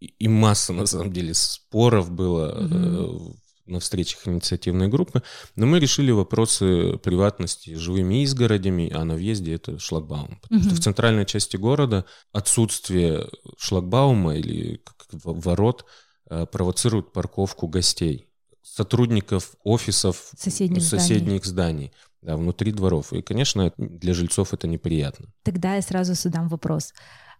и 0.00 0.26
масса 0.26 0.72
на 0.72 0.86
самом 0.86 1.12
деле 1.12 1.34
споров 1.34 2.10
было 2.10 2.64
mm-hmm. 2.64 3.36
На 3.66 3.80
встречах 3.80 4.26
инициативной 4.26 4.88
группы, 4.88 5.22
но 5.54 5.66
мы 5.66 5.78
решили 5.78 6.10
вопросы 6.10 6.98
приватности 6.98 7.74
живыми 7.74 8.22
изгородями, 8.24 8.90
а 8.92 9.04
на 9.04 9.14
въезде 9.14 9.54
это 9.54 9.78
шлагбаум. 9.78 10.38
Потому 10.42 10.60
угу. 10.60 10.68
что 10.68 10.76
в 10.76 10.80
центральной 10.80 11.26
части 11.26 11.56
города 11.56 12.04
отсутствие 12.32 13.28
шлагбаума 13.58 14.36
или 14.36 14.80
ворот 15.12 15.84
э, 16.30 16.46
провоцирует 16.46 17.12
парковку 17.12 17.68
гостей, 17.68 18.28
сотрудников 18.62 19.54
офисов 19.64 20.32
соседних, 20.36 20.82
соседних 20.82 21.44
зданий. 21.44 21.86
зданий 21.86 21.92
да, 22.26 22.36
внутри 22.36 22.72
дворов. 22.72 23.12
И, 23.12 23.22
конечно, 23.22 23.72
для 23.78 24.12
жильцов 24.12 24.52
это 24.52 24.66
неприятно. 24.66 25.26
Тогда 25.44 25.76
я 25.76 25.82
сразу 25.82 26.14
задам 26.14 26.48
вопрос. 26.48 26.92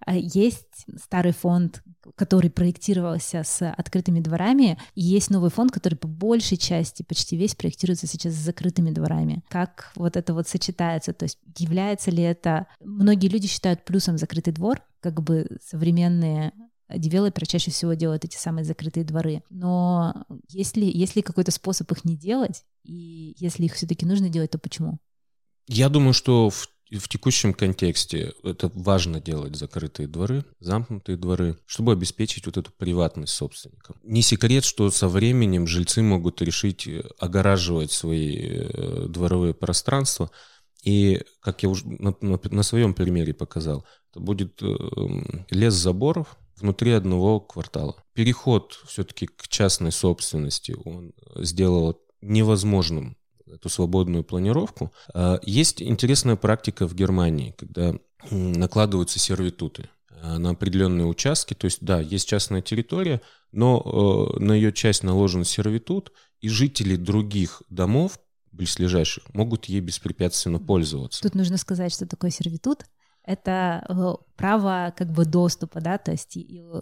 А 0.06 0.14
есть 0.14 0.86
старый 1.02 1.32
фонд, 1.32 1.82
который 2.14 2.48
проектировался 2.48 3.42
с 3.42 3.68
открытыми 3.68 4.20
дворами, 4.20 4.78
и 4.94 5.02
есть 5.02 5.30
новый 5.30 5.50
фонд, 5.50 5.72
который 5.72 5.96
по 5.96 6.06
большей 6.06 6.56
части, 6.56 7.02
почти 7.02 7.36
весь 7.36 7.56
проектируется 7.56 8.06
сейчас 8.06 8.32
с 8.34 8.44
закрытыми 8.44 8.92
дворами. 8.92 9.42
Как 9.48 9.90
вот 9.96 10.16
это 10.16 10.32
вот 10.32 10.46
сочетается? 10.46 11.12
То 11.12 11.24
есть 11.24 11.38
является 11.58 12.12
ли 12.12 12.22
это... 12.22 12.68
Многие 12.80 13.26
люди 13.26 13.48
считают 13.48 13.84
плюсом 13.84 14.16
закрытый 14.16 14.52
двор, 14.52 14.80
как 15.00 15.20
бы 15.22 15.58
современные 15.60 16.52
девелоперы 16.88 17.44
чаще 17.46 17.72
всего 17.72 17.94
делают 17.94 18.24
эти 18.24 18.36
самые 18.36 18.64
закрытые 18.64 19.02
дворы. 19.02 19.42
Но 19.50 20.24
есть 20.48 20.76
ли, 20.76 20.88
есть 20.88 21.16
ли 21.16 21.22
какой-то 21.22 21.50
способ 21.50 21.90
их 21.90 22.04
не 22.04 22.16
делать? 22.16 22.64
И 22.84 23.34
если 23.38 23.64
их 23.64 23.74
все-таки 23.74 24.06
нужно 24.06 24.28
делать, 24.28 24.52
то 24.52 24.58
почему? 24.58 24.98
Я 25.66 25.88
думаю, 25.88 26.12
что 26.12 26.48
в 26.48 26.68
в 26.90 27.08
текущем 27.08 27.52
контексте 27.52 28.32
это 28.44 28.70
важно 28.74 29.20
делать 29.20 29.56
закрытые 29.56 30.06
дворы, 30.06 30.44
замкнутые 30.60 31.16
дворы, 31.16 31.58
чтобы 31.66 31.92
обеспечить 31.92 32.46
вот 32.46 32.56
эту 32.56 32.70
приватность 32.72 33.32
собственникам. 33.32 33.96
Не 34.04 34.22
секрет, 34.22 34.64
что 34.64 34.90
со 34.90 35.08
временем 35.08 35.66
жильцы 35.66 36.02
могут 36.02 36.40
решить 36.42 36.86
э, 36.86 37.02
огораживать 37.18 37.90
свои 37.90 38.36
э, 38.36 39.06
дворовые 39.08 39.54
пространства. 39.54 40.30
И, 40.84 41.22
как 41.40 41.64
я 41.64 41.68
уже 41.68 41.88
на, 41.88 42.14
на, 42.20 42.38
на 42.42 42.62
своем 42.62 42.94
примере 42.94 43.34
показал, 43.34 43.84
это 44.12 44.20
будет 44.20 44.62
э, 44.62 44.66
лес 45.50 45.74
заборов 45.74 46.36
внутри 46.56 46.92
одного 46.92 47.40
квартала. 47.40 47.96
Переход 48.12 48.78
все-таки 48.86 49.26
к 49.26 49.48
частной 49.48 49.92
собственности 49.92 50.76
он 50.84 51.12
сделал 51.34 52.00
невозможным 52.20 53.16
эту 53.56 53.68
свободную 53.68 54.24
планировку. 54.24 54.92
А, 55.14 55.38
есть 55.42 55.82
интересная 55.82 56.36
практика 56.36 56.86
в 56.86 56.94
Германии, 56.94 57.54
когда 57.56 57.94
накладываются 58.30 59.18
сервитуты 59.18 59.88
а, 60.10 60.38
на 60.38 60.50
определенные 60.50 61.06
участки. 61.06 61.54
То 61.54 61.64
есть, 61.66 61.78
да, 61.80 62.00
есть 62.00 62.28
частная 62.28 62.62
территория, 62.62 63.20
но 63.52 64.34
э, 64.36 64.40
на 64.40 64.52
ее 64.52 64.72
часть 64.72 65.02
наложен 65.02 65.44
сервитут, 65.44 66.12
и 66.40 66.48
жители 66.48 66.96
других 66.96 67.62
домов 67.70 68.18
близлежащих 68.52 69.22
могут 69.34 69.66
ей 69.66 69.80
беспрепятственно 69.80 70.58
пользоваться. 70.58 71.22
Тут 71.22 71.34
нужно 71.34 71.56
сказать, 71.56 71.92
что 71.92 72.06
такое 72.06 72.30
сервитут 72.30 72.84
это 73.26 73.84
э, 73.88 74.14
право 74.36 74.94
как 74.96 75.10
бы 75.10 75.24
доступа, 75.24 75.80
да, 75.80 75.98
то 75.98 76.12
есть 76.12 76.38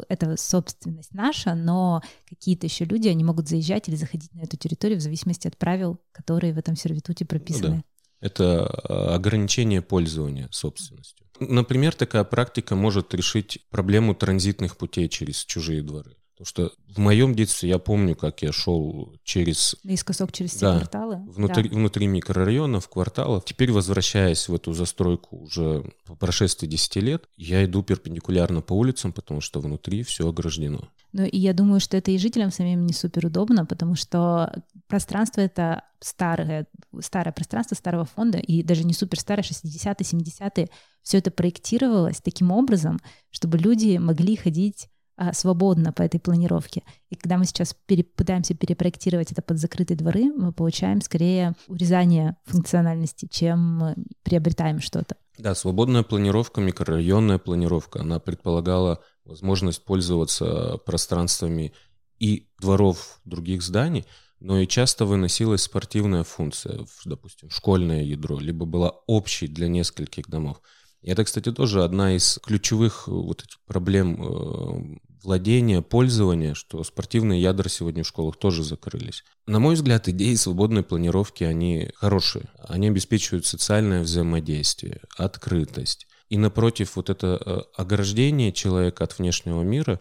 это 0.08 0.36
собственность 0.36 1.12
наша, 1.14 1.54
но 1.54 2.02
какие-то 2.28 2.66
еще 2.66 2.84
люди, 2.84 3.08
они 3.08 3.24
могут 3.24 3.48
заезжать 3.48 3.88
или 3.88 3.96
заходить 3.96 4.32
на 4.34 4.42
эту 4.42 4.56
территорию 4.56 4.98
в 4.98 5.02
зависимости 5.02 5.48
от 5.48 5.56
правил, 5.56 5.98
которые 6.12 6.52
в 6.52 6.58
этом 6.58 6.76
сервитуте 6.76 7.24
прописаны. 7.24 7.68
Ну, 7.68 7.76
да. 7.76 7.82
Это 8.20 8.66
а, 8.66 9.14
ограничение 9.14 9.82
пользования 9.82 10.48
собственностью. 10.50 11.26
Например, 11.40 11.94
такая 11.94 12.24
практика 12.24 12.76
может 12.76 13.12
решить 13.14 13.58
проблему 13.70 14.14
транзитных 14.14 14.76
путей 14.76 15.08
через 15.08 15.44
чужие 15.44 15.82
дворы. 15.82 16.16
Потому 16.36 16.46
что 16.46 16.72
в 16.88 16.98
моем 16.98 17.34
детстве 17.34 17.68
я 17.68 17.78
помню, 17.78 18.16
как 18.16 18.42
я 18.42 18.50
шел 18.50 19.14
через... 19.22 19.76
Наискосок 19.84 20.32
через 20.32 20.50
все 20.50 20.60
да, 20.66 20.78
кварталы? 20.78 21.16
Внутри, 21.28 21.68
да. 21.68 21.76
внутри 21.76 22.08
микрорайонов, 22.08 22.88
кварталов. 22.88 23.44
Теперь, 23.44 23.70
возвращаясь 23.70 24.48
в 24.48 24.54
эту 24.54 24.72
застройку 24.72 25.36
уже 25.36 25.84
по 26.04 26.16
прошествии 26.16 26.66
10 26.66 26.96
лет, 26.96 27.28
я 27.36 27.64
иду 27.64 27.84
перпендикулярно 27.84 28.62
по 28.62 28.72
улицам, 28.72 29.12
потому 29.12 29.40
что 29.40 29.60
внутри 29.60 30.02
все 30.02 30.28
ограждено. 30.28 30.88
Ну 31.12 31.24
и 31.24 31.38
я 31.38 31.52
думаю, 31.52 31.78
что 31.78 31.96
это 31.96 32.10
и 32.10 32.18
жителям 32.18 32.50
самим 32.50 32.84
не 32.84 32.92
супер 32.92 33.26
удобно, 33.26 33.64
потому 33.64 33.94
что 33.94 34.52
пространство 34.88 35.40
это 35.40 35.84
старое, 36.00 36.66
старое 37.00 37.32
пространство 37.32 37.76
старого 37.76 38.04
фонда, 38.04 38.38
и 38.38 38.64
даже 38.64 38.82
не 38.82 38.92
супер 38.92 39.20
старое, 39.20 39.44
60-е, 39.44 39.94
70-е, 40.00 40.68
все 41.02 41.18
это 41.18 41.30
проектировалось 41.30 42.20
таким 42.20 42.50
образом, 42.50 42.98
чтобы 43.30 43.58
люди 43.58 43.96
могли 43.98 44.34
ходить 44.34 44.88
свободно 45.32 45.92
по 45.92 46.02
этой 46.02 46.20
планировке. 46.20 46.82
И 47.10 47.14
когда 47.14 47.38
мы 47.38 47.44
сейчас 47.44 47.74
пере, 47.86 48.04
пытаемся 48.04 48.54
перепроектировать 48.54 49.32
это 49.32 49.42
под 49.42 49.58
закрытые 49.58 49.96
дворы, 49.96 50.32
мы 50.32 50.52
получаем 50.52 51.00
скорее 51.00 51.54
урезание 51.68 52.36
функциональности, 52.44 53.28
чем 53.30 53.94
приобретаем 54.22 54.80
что-то. 54.80 55.16
Да, 55.38 55.54
свободная 55.54 56.04
планировка, 56.04 56.60
микрорайонная 56.60 57.38
планировка, 57.38 58.00
она 58.00 58.20
предполагала 58.20 59.02
возможность 59.24 59.84
пользоваться 59.84 60.78
пространствами 60.86 61.72
и 62.18 62.48
дворов 62.60 63.20
других 63.24 63.62
зданий, 63.62 64.06
но 64.40 64.60
и 64.60 64.68
часто 64.68 65.06
выносилась 65.06 65.62
спортивная 65.62 66.22
функция, 66.22 66.86
допустим, 67.04 67.50
школьное 67.50 68.02
ядро, 68.02 68.38
либо 68.38 68.66
была 68.66 68.90
общей 69.06 69.48
для 69.48 69.68
нескольких 69.68 70.28
домов. 70.28 70.60
И 71.04 71.10
это, 71.10 71.22
кстати, 71.24 71.52
тоже 71.52 71.84
одна 71.84 72.16
из 72.16 72.38
ключевых 72.42 73.04
э, 73.06 73.10
вот 73.10 73.42
этих 73.44 73.60
проблем 73.66 74.20
э, 74.20 74.98
владения, 75.22 75.82
пользования, 75.82 76.54
что 76.54 76.82
спортивные 76.82 77.42
ядра 77.42 77.68
сегодня 77.68 78.02
в 78.02 78.06
школах 78.06 78.36
тоже 78.36 78.64
закрылись. 78.64 79.22
На 79.46 79.58
мой 79.58 79.74
взгляд, 79.74 80.08
идеи 80.08 80.34
свободной 80.34 80.82
планировки, 80.82 81.44
они 81.44 81.90
хорошие. 81.94 82.46
Они 82.58 82.88
обеспечивают 82.88 83.44
социальное 83.44 84.02
взаимодействие, 84.02 85.02
открытость. 85.18 86.06
И 86.30 86.38
напротив, 86.38 86.96
вот 86.96 87.10
это 87.10 87.38
э, 87.44 87.60
ограждение 87.76 88.50
человека 88.50 89.04
от 89.04 89.18
внешнего 89.18 89.62
мира, 89.62 90.00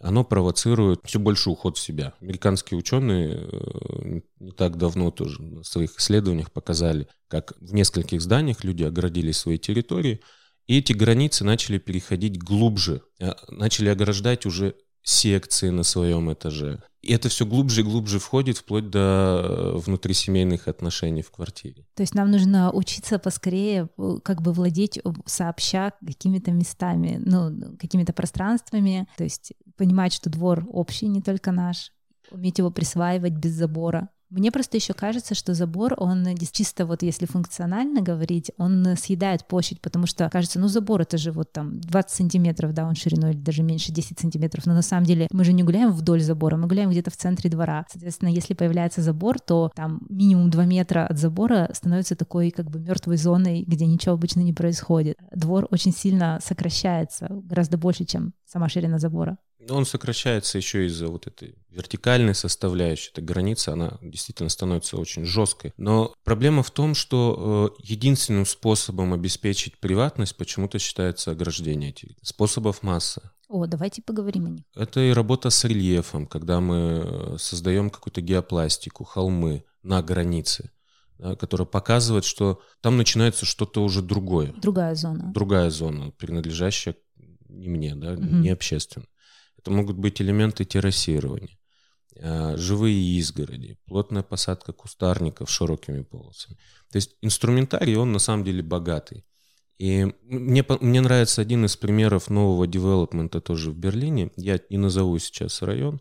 оно 0.00 0.24
провоцирует 0.24 1.00
все 1.04 1.18
больше 1.18 1.50
уход 1.50 1.78
в 1.78 1.80
себя. 1.80 2.14
Американские 2.20 2.78
ученые 2.78 3.48
не 4.40 4.52
так 4.52 4.76
давно 4.76 5.10
тоже 5.10 5.42
на 5.42 5.64
своих 5.64 5.98
исследованиях 5.98 6.50
показали, 6.52 7.08
как 7.28 7.54
в 7.60 7.74
нескольких 7.74 8.20
зданиях 8.20 8.64
люди 8.64 8.82
оградили 8.82 9.32
свои 9.32 9.58
территории, 9.58 10.20
и 10.66 10.78
эти 10.78 10.92
границы 10.92 11.44
начали 11.44 11.78
переходить 11.78 12.38
глубже, 12.38 13.02
а, 13.20 13.36
начали 13.48 13.88
ограждать 13.88 14.46
уже 14.46 14.74
секции 15.04 15.68
на 15.68 15.82
своем 15.82 16.32
этаже. 16.32 16.82
И 17.02 17.12
это 17.12 17.28
все 17.28 17.44
глубже 17.44 17.82
и 17.82 17.84
глубже 17.84 18.18
входит 18.18 18.56
вплоть 18.56 18.88
до 18.88 19.42
э, 19.44 19.76
внутрисемейных 19.76 20.68
отношений 20.68 21.20
в 21.20 21.30
квартире. 21.30 21.86
То 21.94 22.02
есть 22.02 22.14
нам 22.14 22.30
нужно 22.30 22.72
учиться 22.72 23.18
поскорее 23.18 23.90
э, 23.98 24.16
как 24.24 24.40
бы 24.40 24.54
владеть 24.54 24.98
сообща 25.26 25.92
какими-то 26.04 26.50
местами, 26.50 27.20
ну, 27.22 27.76
какими-то 27.78 28.14
пространствами, 28.14 29.06
то 29.18 29.24
есть 29.24 29.52
понимать, 29.76 30.14
что 30.14 30.30
двор 30.30 30.64
общий, 30.70 31.06
не 31.08 31.20
только 31.20 31.52
наш, 31.52 31.92
уметь 32.30 32.56
его 32.56 32.70
присваивать 32.70 33.34
без 33.34 33.52
забора. 33.52 34.08
Мне 34.30 34.50
просто 34.50 34.76
еще 34.76 34.94
кажется, 34.94 35.34
что 35.34 35.54
забор, 35.54 35.94
он 35.96 36.26
чисто 36.52 36.86
вот 36.86 37.02
если 37.02 37.26
функционально 37.26 38.00
говорить, 38.00 38.50
он 38.58 38.96
съедает 38.96 39.46
площадь, 39.46 39.80
потому 39.80 40.06
что 40.06 40.28
кажется, 40.30 40.58
ну 40.58 40.68
забор 40.68 41.02
это 41.02 41.18
же 41.18 41.32
вот 41.32 41.52
там 41.52 41.80
20 41.80 42.10
сантиметров, 42.10 42.72
да, 42.72 42.86
он 42.86 42.94
шириной 42.94 43.32
или 43.32 43.38
даже 43.38 43.62
меньше 43.62 43.92
10 43.92 44.18
сантиметров, 44.18 44.66
но 44.66 44.74
на 44.74 44.82
самом 44.82 45.04
деле 45.04 45.28
мы 45.32 45.44
же 45.44 45.52
не 45.52 45.62
гуляем 45.62 45.92
вдоль 45.92 46.20
забора, 46.20 46.56
мы 46.56 46.66
гуляем 46.66 46.90
где-то 46.90 47.10
в 47.10 47.16
центре 47.16 47.50
двора. 47.50 47.86
Соответственно, 47.90 48.28
если 48.28 48.54
появляется 48.54 49.02
забор, 49.02 49.38
то 49.38 49.70
там 49.74 50.00
минимум 50.08 50.50
2 50.50 50.64
метра 50.64 51.06
от 51.06 51.18
забора 51.18 51.70
становится 51.72 52.16
такой 52.16 52.50
как 52.50 52.70
бы 52.70 52.80
мертвой 52.80 53.16
зоной, 53.16 53.62
где 53.66 53.86
ничего 53.86 54.14
обычно 54.14 54.40
не 54.40 54.52
происходит. 54.52 55.16
Двор 55.32 55.68
очень 55.70 55.92
сильно 55.92 56.38
сокращается, 56.42 57.28
гораздо 57.30 57.78
больше, 57.78 58.04
чем 58.04 58.32
сама 58.46 58.68
ширина 58.68 58.98
забора. 58.98 59.38
Он 59.68 59.86
сокращается 59.86 60.58
еще 60.58 60.86
из-за 60.86 61.08
вот 61.08 61.26
этой 61.26 61.56
вертикальной 61.70 62.34
составляющей. 62.34 63.10
Эта 63.12 63.22
граница, 63.22 63.72
она 63.72 63.98
действительно 64.02 64.48
становится 64.48 64.96
очень 64.96 65.24
жесткой. 65.24 65.72
Но 65.76 66.14
проблема 66.24 66.62
в 66.62 66.70
том, 66.70 66.94
что 66.94 67.74
э, 67.78 67.82
единственным 67.82 68.46
способом 68.46 69.12
обеспечить 69.12 69.78
приватность 69.78 70.36
почему-то 70.36 70.78
считается 70.78 71.30
ограждение 71.30 71.90
этих 71.90 72.10
способов 72.22 72.82
масса. 72.82 73.32
О, 73.48 73.66
давайте 73.66 74.02
поговорим 74.02 74.46
о 74.46 74.50
них. 74.50 74.64
Это 74.74 75.00
и 75.00 75.12
работа 75.12 75.50
с 75.50 75.64
рельефом, 75.64 76.26
когда 76.26 76.60
мы 76.60 77.02
э, 77.04 77.36
создаем 77.38 77.90
какую-то 77.90 78.20
геопластику, 78.20 79.04
холмы 79.04 79.64
на 79.82 80.02
границе 80.02 80.70
да, 81.18 81.36
которая 81.36 81.66
показывает, 81.66 82.24
что 82.24 82.60
там 82.80 82.96
начинается 82.96 83.46
что-то 83.46 83.82
уже 83.82 84.02
другое. 84.02 84.52
Другая 84.60 84.94
зона. 84.94 85.30
Другая 85.32 85.70
зона, 85.70 86.10
принадлежащая 86.10 86.96
не 87.48 87.68
мне, 87.68 87.94
да, 87.94 88.12
угу. 88.12 88.22
не 88.22 88.50
общественно. 88.50 89.06
Это 89.64 89.70
могут 89.70 89.96
быть 89.96 90.20
элементы 90.20 90.66
террасирования, 90.66 91.58
а, 92.20 92.54
живые 92.58 93.02
изгороди, 93.18 93.78
плотная 93.86 94.22
посадка 94.22 94.74
кустарников 94.74 95.48
широкими 95.48 96.02
полосами. 96.02 96.58
То 96.92 96.96
есть 96.96 97.16
инструментарий, 97.22 97.96
он 97.96 98.12
на 98.12 98.18
самом 98.18 98.44
деле 98.44 98.62
богатый. 98.62 99.24
И 99.78 100.04
мне, 100.22 100.66
мне 100.80 101.00
нравится 101.00 101.40
один 101.40 101.64
из 101.64 101.78
примеров 101.78 102.28
нового 102.28 102.66
девелопмента 102.66 103.40
тоже 103.40 103.70
в 103.70 103.78
Берлине. 103.78 104.30
Я 104.36 104.60
не 104.68 104.76
назову 104.76 105.18
сейчас 105.18 105.62
район, 105.62 105.98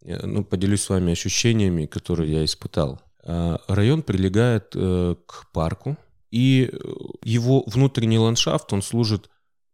но 0.00 0.44
поделюсь 0.44 0.82
с 0.82 0.88
вами 0.88 1.10
ощущениями, 1.10 1.86
которые 1.86 2.32
я 2.32 2.44
испытал. 2.44 3.02
А, 3.24 3.58
район 3.66 4.02
прилегает 4.02 4.76
э, 4.76 5.16
к 5.26 5.50
парку, 5.52 5.96
и 6.30 6.72
его 7.24 7.64
внутренний 7.66 8.18
ландшафт, 8.18 8.72
он 8.72 8.80
служит 8.80 9.28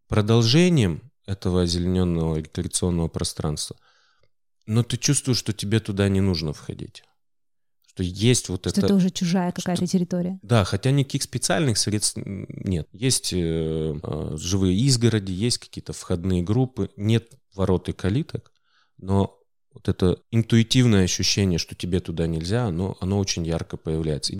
продолжением 0.08 1.07
этого 1.28 1.62
озелененного 1.62 2.36
рекреационного 2.36 3.08
пространства. 3.08 3.76
Но 4.66 4.82
ты 4.82 4.96
чувствуешь, 4.96 5.38
что 5.38 5.52
тебе 5.52 5.78
туда 5.78 6.08
не 6.08 6.20
нужно 6.20 6.52
входить. 6.52 7.04
Что 7.86 8.02
есть 8.02 8.48
вот 8.48 8.60
что 8.60 8.70
это... 8.70 8.80
это 8.86 8.94
уже 8.94 9.10
чужая 9.10 9.52
какая-то 9.52 9.86
территория. 9.86 10.38
Да, 10.42 10.64
хотя 10.64 10.90
никаких 10.90 11.22
специальных 11.22 11.78
средств 11.78 12.16
нет. 12.24 12.88
Есть 12.92 13.32
э, 13.32 13.36
э, 14.02 14.36
живые 14.36 14.78
изгороди, 14.78 15.32
есть 15.32 15.58
какие-то 15.58 15.92
входные 15.92 16.42
группы, 16.42 16.90
нет 16.96 17.32
ворот 17.54 17.88
и 17.88 17.92
калиток, 17.92 18.52
но 18.96 19.38
вот 19.72 19.88
это 19.88 20.20
интуитивное 20.30 21.04
ощущение, 21.04 21.58
что 21.58 21.74
тебе 21.74 22.00
туда 22.00 22.26
нельзя, 22.26 22.66
оно, 22.66 22.96
оно 23.00 23.18
очень 23.18 23.46
ярко 23.46 23.76
появляется. 23.76 24.38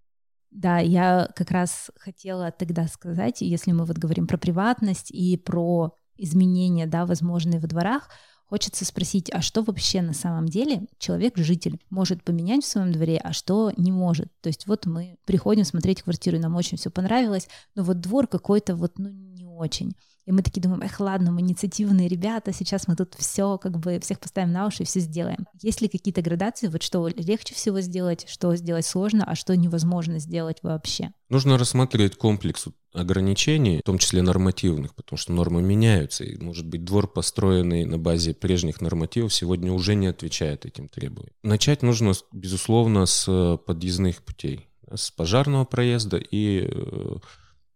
Да, 0.51 0.79
я 0.79 1.29
как 1.37 1.51
раз 1.51 1.91
хотела 1.99 2.51
тогда 2.51 2.89
сказать, 2.89 3.43
если 3.43 3.73
мы 3.73 3.85
вот 3.85 3.99
говорим 3.99 4.27
про 4.27 4.39
приватность 4.39 5.11
и 5.11 5.37
про 5.37 5.95
изменения, 6.19 6.87
да, 6.87 7.07
возможные 7.07 7.61
во 7.61 7.69
дворах, 7.69 8.11
Хочется 8.49 8.87
спросить, 8.87 9.31
а 9.31 9.43
что 9.43 9.63
вообще 9.63 10.01
на 10.01 10.15
самом 10.15 10.47
деле 10.47 10.87
человек-житель 10.99 11.79
может 11.91 12.25
поменять 12.25 12.65
в 12.65 12.69
своем 12.69 12.93
дворе, 12.93 13.21
а 13.23 13.35
что 13.35 13.71
не 13.77 13.93
может? 13.93 14.33
То 14.41 14.47
есть 14.47 14.67
вот 14.67 14.87
мы 14.87 15.19
приходим 15.27 15.65
смотреть 15.65 16.01
квартиру, 16.01 16.39
и 16.39 16.41
нам 16.41 16.57
очень 16.57 16.79
все 16.79 16.89
понравилось, 16.89 17.47
но 17.75 17.83
вот 17.83 18.01
двор 18.01 18.27
какой-то 18.27 18.75
вот 18.75 18.99
ну 18.99 19.11
не 19.11 19.45
очень. 19.45 19.93
И 20.29 20.31
мы 20.31 20.43
такие 20.43 20.61
думаем, 20.61 20.83
эх, 20.83 21.01
ладно, 21.01 21.33
мы 21.33 21.41
инициативные 21.41 22.07
ребята, 22.07 22.53
сейчас 22.53 22.87
мы 22.87 22.97
тут 22.97 23.15
все, 23.15 23.57
как 23.57 23.79
бы, 23.79 23.99
всех 23.99 24.21
поставим 24.21 24.53
на 24.53 24.67
уши 24.67 24.83
и 24.83 24.85
все 24.85 25.01
сделаем. 25.01 25.47
Есть 25.63 25.81
ли 25.81 25.89
какие-то 25.89 26.21
градации, 26.21 26.69
вот 26.69 26.83
что 26.83 27.09
легче 27.09 27.55
всего 27.55 27.81
сделать, 27.81 28.27
что 28.29 28.55
сделать 28.55 28.85
сложно, 28.85 29.25
а 29.25 29.35
что 29.35 29.57
невозможно 29.57 30.19
сделать 30.19 30.59
вообще? 30.63 31.13
Нужно 31.31 31.57
рассматривать 31.57 32.17
комплекс 32.17 32.67
ограничений, 32.93 33.79
в 33.79 33.85
том 33.85 33.97
числе 33.97 34.21
нормативных, 34.21 34.95
потому 34.95 35.17
что 35.17 35.33
нормы 35.33 35.63
меняются, 35.63 36.25
и, 36.25 36.37
может 36.37 36.67
быть, 36.67 36.85
двор, 36.85 37.11
построенный 37.11 37.87
на 37.87 37.97
базе 37.97 38.35
прежних 38.35 38.83
нормативов, 38.83 39.33
сегодня 39.33 39.73
уже 39.73 39.95
не 39.95 40.09
отвечает 40.09 40.67
этим 40.67 40.89
требованиям. 40.89 41.33
Начать 41.43 41.83
нужно, 41.83 42.13
безусловно, 42.33 43.07
с 43.07 43.59
подъездных 43.65 44.23
путей, 44.23 44.69
с 44.95 45.11
пожарного 45.11 45.65
проезда 45.65 46.19
и 46.19 46.69
э, 46.71 47.17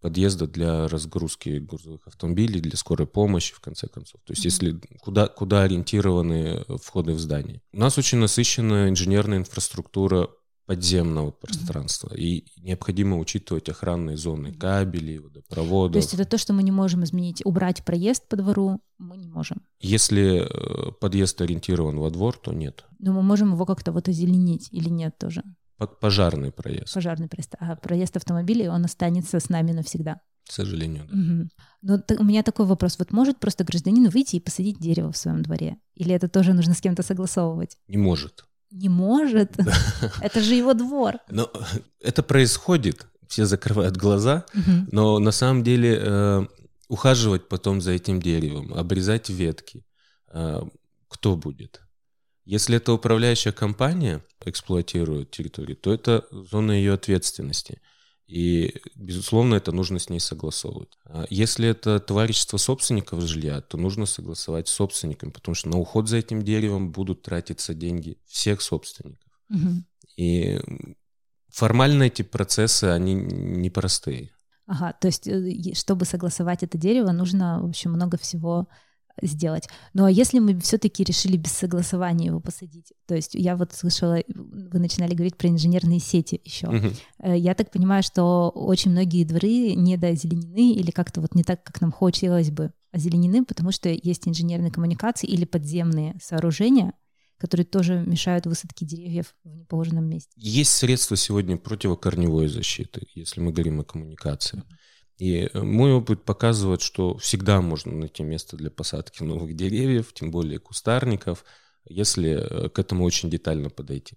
подъезда 0.03 0.47
для 0.47 0.89
разгрузки 0.89 1.59
грузовых 1.61 2.07
автомобилей, 2.07 2.61
для 2.61 2.77
скорой 2.77 3.07
помощи, 3.07 3.55
в 3.55 3.61
конце 3.61 3.87
концов. 3.87 4.21
То 4.25 4.33
есть, 4.33 4.45
если 4.45 4.79
куда, 5.01 5.29
куда 5.29 5.63
ориентированы 5.63 6.65
входы 6.83 7.15
в 7.15 7.21
здание. 7.21 7.63
У 7.73 7.79
нас 7.79 7.97
очень 7.97 8.19
насыщенная 8.19 8.91
инженерная 8.91 9.39
инфраструктура 9.39 10.29
подземного 10.67 11.33
пространства. 11.33 12.09
Mm-hmm. 12.09 12.19
И 12.19 12.45
необходимо 12.59 13.19
учитывать 13.19 13.69
охранные 13.69 14.17
зоны, 14.17 14.53
кабели, 14.53 15.19
водопроводы. 15.19 15.95
То 15.95 15.99
есть 15.99 16.15
это 16.15 16.25
то, 16.25 16.39
что 16.39 16.53
мы 16.53 16.63
не 16.63 16.71
можем 16.71 17.05
изменить. 17.05 17.43
Убрать 17.45 17.85
проезд 17.85 18.29
по 18.29 18.37
двору 18.37 18.81
мы 18.99 19.17
не 19.17 19.27
можем. 19.27 19.63
Если 19.81 20.47
э, 20.47 20.93
подъезд 20.93 21.41
ориентирован 21.41 21.99
во 21.99 22.11
двор, 22.11 22.39
то 22.39 22.53
нет. 22.53 22.85
Но 23.01 23.13
мы 23.13 23.23
можем 23.23 23.53
его 23.53 23.67
как-то 23.67 23.93
вот 23.93 24.09
озеленить 24.09 24.69
или 24.71 24.89
нет 24.89 25.19
тоже? 25.19 25.43
Пожарный 25.87 26.51
проезд. 26.53 26.93
Пожарный 26.95 27.29
проезд. 27.29 27.55
А 27.59 27.77
проезд 27.77 28.17
автомобилей, 28.17 28.69
он 28.69 28.85
останется 28.85 29.39
с 29.41 29.49
нами 29.49 29.73
навсегда. 29.73 30.21
К 30.49 30.53
сожалению, 30.53 31.07
да. 31.11 31.17
Угу. 31.17 31.49
Но 31.83 31.99
т- 31.99 32.17
у 32.17 32.25
меня 32.25 32.43
такой 32.43 32.67
вопрос. 32.67 32.99
Вот 32.99 33.13
может 33.13 33.39
просто 33.39 33.65
гражданин 33.65 34.09
выйти 34.09 34.37
и 34.37 34.41
посадить 34.41 34.79
дерево 34.81 35.13
в 35.13 35.17
своем 35.17 35.43
дворе? 35.43 35.77
Или 35.95 36.15
это 36.15 36.29
тоже 36.29 36.53
нужно 36.53 36.75
с 36.75 36.81
кем-то 36.81 37.03
согласовывать? 37.03 37.79
Не 37.89 37.97
может. 37.99 38.45
Не 38.71 38.89
может? 38.89 39.57
Это 40.21 40.41
же 40.41 40.55
его 40.55 40.75
двор. 40.75 41.15
Но 41.31 41.51
это 42.01 42.23
происходит. 42.23 43.07
Все 43.29 43.45
закрывают 43.47 43.97
глаза, 43.97 44.45
но 44.91 45.19
на 45.19 45.31
самом 45.33 45.63
деле 45.63 45.99
э, 46.01 46.47
ухаживать 46.89 47.49
потом 47.49 47.81
за 47.81 47.93
этим 47.93 48.21
деревом, 48.21 48.75
обрезать 48.75 49.31
ветки, 49.31 49.85
э, 50.33 50.61
кто 51.09 51.37
будет? 51.37 51.81
Если 52.45 52.77
это 52.77 52.93
управляющая 52.93 53.53
компания 53.53 54.25
эксплуатирует 54.45 55.31
территорию, 55.31 55.77
то 55.77 55.93
это 55.93 56.27
зона 56.31 56.73
ее 56.73 56.93
ответственности. 56.95 57.81
И, 58.27 58.81
безусловно, 58.95 59.57
это 59.57 59.73
нужно 59.73 59.99
с 59.99 60.09
ней 60.09 60.19
согласовывать. 60.19 60.97
А 61.05 61.27
если 61.29 61.69
это 61.69 62.01
товарищество 62.01 62.57
собственников 62.57 63.21
жилья, 63.21 63.61
то 63.61 63.77
нужно 63.77 64.07
согласовать 64.07 64.69
с 64.69 64.73
собственниками, 64.73 65.31
потому 65.31 65.55
что 65.55 65.69
на 65.69 65.79
уход 65.79 66.09
за 66.09 66.17
этим 66.17 66.43
деревом 66.43 66.93
будут 66.93 67.23
тратиться 67.23 67.75
деньги 67.75 68.19
всех 68.27 68.63
собственников. 68.63 69.31
Угу. 69.51 69.85
И 70.17 70.61
формально 71.51 72.05
эти 72.05 72.23
процессы, 72.23 72.85
они 72.85 73.15
непростые. 73.15 74.31
Ага, 74.67 74.95
то 74.95 75.09
есть, 75.09 75.27
э, 75.27 75.75
чтобы 75.75 76.07
согласовать 76.07 76.63
это 76.63 76.79
дерево, 76.79 77.13
нужно, 77.13 77.61
в 77.61 77.67
общем, 77.67 77.93
много 77.93 78.17
всего 78.17 78.69
сделать. 79.21 79.69
Ну 79.95 80.05
а 80.05 80.11
если 80.11 80.39
мы 80.39 80.59
все-таки 80.61 81.05
решили 81.05 81.37
без 81.37 81.53
согласования 81.53 82.27
его 82.27 82.41
посадить, 82.41 82.93
то 83.07 83.15
есть 83.15 83.35
я 83.35 83.57
вот 83.57 83.73
слышала, 83.73 84.23
вы 84.29 84.79
начинали 84.79 85.15
говорить 85.15 85.37
про 85.37 85.49
инженерные 85.49 86.01
сети 86.01 86.41
еще. 86.45 86.67
Uh-huh. 86.67 87.39
Я 87.39 87.55
так 87.55 87.71
понимаю, 87.71 88.03
что 88.03 88.51
очень 88.51 88.91
многие 88.91 89.25
дворы 89.25 89.75
недоозеленены 89.75 90.73
или 90.73 90.91
как-то 90.91 91.21
вот 91.21 91.35
не 91.35 91.43
так, 91.43 91.63
как 91.63 91.81
нам 91.81 91.93
хотелось 91.93 92.51
бы 92.51 92.73
озеленены, 92.93 93.45
потому 93.45 93.73
что 93.73 93.89
есть 93.89 94.29
инженерные 94.29 94.71
коммуникации 94.71 95.27
или 95.27 95.45
подземные 95.45 96.17
сооружения, 96.23 96.93
которые 97.39 97.67
тоже 97.67 98.05
мешают 98.07 98.47
высадке 98.47 98.87
деревьев 98.87 99.35
в 99.45 99.57
неположенном 99.57 100.05
месте. 100.05 100.33
Есть 100.37 100.73
средства 100.73 101.17
сегодня 101.17 101.57
противокорневой 101.57 102.49
защиты, 102.49 103.07
если 103.15 103.41
мы 103.41 103.53
говорим 103.53 103.81
о 103.81 103.85
коммуникациях. 103.85 104.65
Uh-huh. 104.65 104.77
И 105.19 105.49
э, 105.53 105.61
мой 105.63 105.93
опыт 105.93 106.25
показывает, 106.25 106.83
что 106.83 107.17
всегда 107.19 107.61
можно 107.61 107.93
найти 107.93 108.23
место 108.23 108.57
для 108.57 108.71
посадки 108.71 109.23
новых 109.23 109.55
деревьев, 109.55 110.13
тем 110.13 110.31
более 110.31 110.59
кустарников, 110.59 111.45
если 111.89 112.31
э, 112.31 112.69
к 112.69 112.79
этому 112.79 113.05
очень 113.05 113.31
детально 113.31 113.71
подойти. 113.71 114.17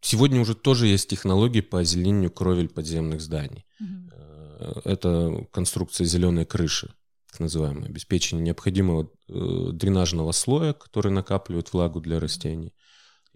Сегодня 0.00 0.40
уже 0.40 0.54
тоже 0.54 0.88
есть 0.88 1.08
технологии 1.08 1.60
по 1.60 1.78
озеленению 1.80 2.30
кровель 2.30 2.68
подземных 2.68 3.20
зданий. 3.20 3.64
Угу. 3.80 4.80
Это 4.84 5.46
конструкция 5.52 6.04
зеленой 6.04 6.44
крыши, 6.44 6.92
так 7.30 7.40
называемое, 7.40 7.88
обеспечение 7.88 8.44
необходимого 8.46 9.10
дренажного 9.28 10.32
слоя, 10.32 10.72
который 10.72 11.12
накапливает 11.12 11.72
влагу 11.72 12.00
для 12.00 12.18
растений. 12.18 12.74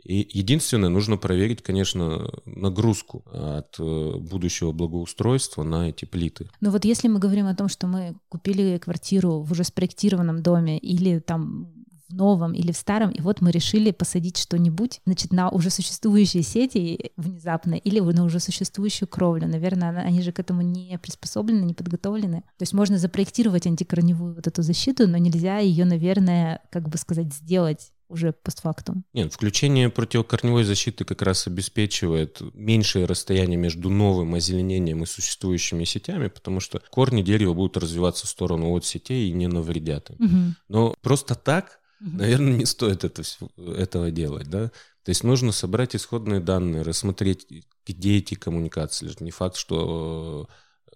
И 0.05 0.29
единственное, 0.33 0.89
нужно 0.89 1.17
проверить, 1.17 1.63
конечно, 1.63 2.31
нагрузку 2.45 3.25
от 3.33 3.77
э, 3.79 4.13
будущего 4.19 4.73
благоустройства 4.73 5.63
на 5.63 5.89
эти 5.89 6.05
плиты. 6.05 6.49
Ну 6.61 6.71
вот 6.71 6.85
если 6.85 7.09
мы 7.09 7.19
говорим 7.19 7.47
о 7.47 7.55
том, 7.55 7.69
что 7.69 7.87
мы 7.87 8.17
купили 8.29 8.79
квартиру 8.79 9.41
в 9.41 9.53
уже 9.53 9.65
спроектированном 9.65 10.43
доме 10.43 10.79
или 10.79 11.19
там 11.19 11.73
новом 12.09 12.53
или 12.53 12.73
в 12.73 12.77
старом, 12.77 13.11
и 13.11 13.21
вот 13.21 13.41
мы 13.41 13.51
решили 13.51 13.91
посадить 13.91 14.37
что-нибудь, 14.37 15.01
значит, 15.07 15.33
на 15.33 15.51
уже 15.51 15.71
существующие 15.71 16.43
сети 16.43 17.11
внезапно 17.17 17.75
или 17.75 18.01
на 18.01 18.25
уже 18.25 18.41
существующую 18.41 19.09
кровлю. 19.09 19.49
Наверное, 19.49 20.03
они 20.03 20.23
же 20.23 20.33
к 20.33 20.39
этому 20.39 20.63
не 20.63 20.99
приспособлены, 20.99 21.65
не 21.65 21.75
подготовлены. 21.75 22.43
То 22.59 22.63
есть 22.63 22.73
можно 22.73 22.99
запроектировать 22.99 23.67
антикорневую 23.67 24.35
вот 24.35 24.47
эту 24.47 24.63
защиту, 24.63 25.09
но 25.09 25.17
нельзя 25.17 25.59
ее, 25.59 25.85
наверное, 25.85 26.63
как 26.71 26.89
бы 26.89 26.97
сказать, 26.99 27.33
сделать 27.33 27.93
уже 28.09 28.33
постфактум. 28.33 29.05
Нет, 29.13 29.33
включение 29.33 29.91
противокорневой 29.91 30.65
защиты 30.65 31.05
как 31.05 31.23
раз 31.23 31.47
обеспечивает 31.47 32.41
меньшее 32.55 33.07
расстояние 33.07 33.57
между 33.57 33.91
новым 33.91 34.35
озеленением 34.35 35.03
и 35.03 35.07
существующими 35.07 35.85
сетями, 35.85 36.29
потому 36.29 36.61
что 36.61 36.81
корни 36.91 37.23
дерева 37.23 37.55
будут 37.55 37.77
развиваться 37.77 38.27
в 38.27 38.31
сторону 38.31 38.71
от 38.73 38.85
сетей 38.85 39.29
и 39.29 39.33
не 39.33 39.49
навредят 39.49 40.11
им. 40.11 40.25
Угу. 40.25 40.55
Но 40.69 40.95
просто 41.01 41.35
так, 41.35 41.81
угу. 42.01 42.17
наверное, 42.17 42.53
не 42.53 42.67
стоит 42.67 43.05
это, 43.05 43.23
этого 43.57 44.11
делать, 44.11 44.49
да? 44.49 44.71
То 45.05 45.11
есть 45.11 45.23
нужно 45.23 45.53
собрать 45.53 45.95
исходные 45.95 46.41
данные, 46.41 46.83
рассмотреть, 46.83 47.47
где 47.87 48.19
эти 48.19 48.35
коммуникации. 48.35 49.09
Не 49.21 49.31
факт, 49.31 49.57
что 49.57 50.49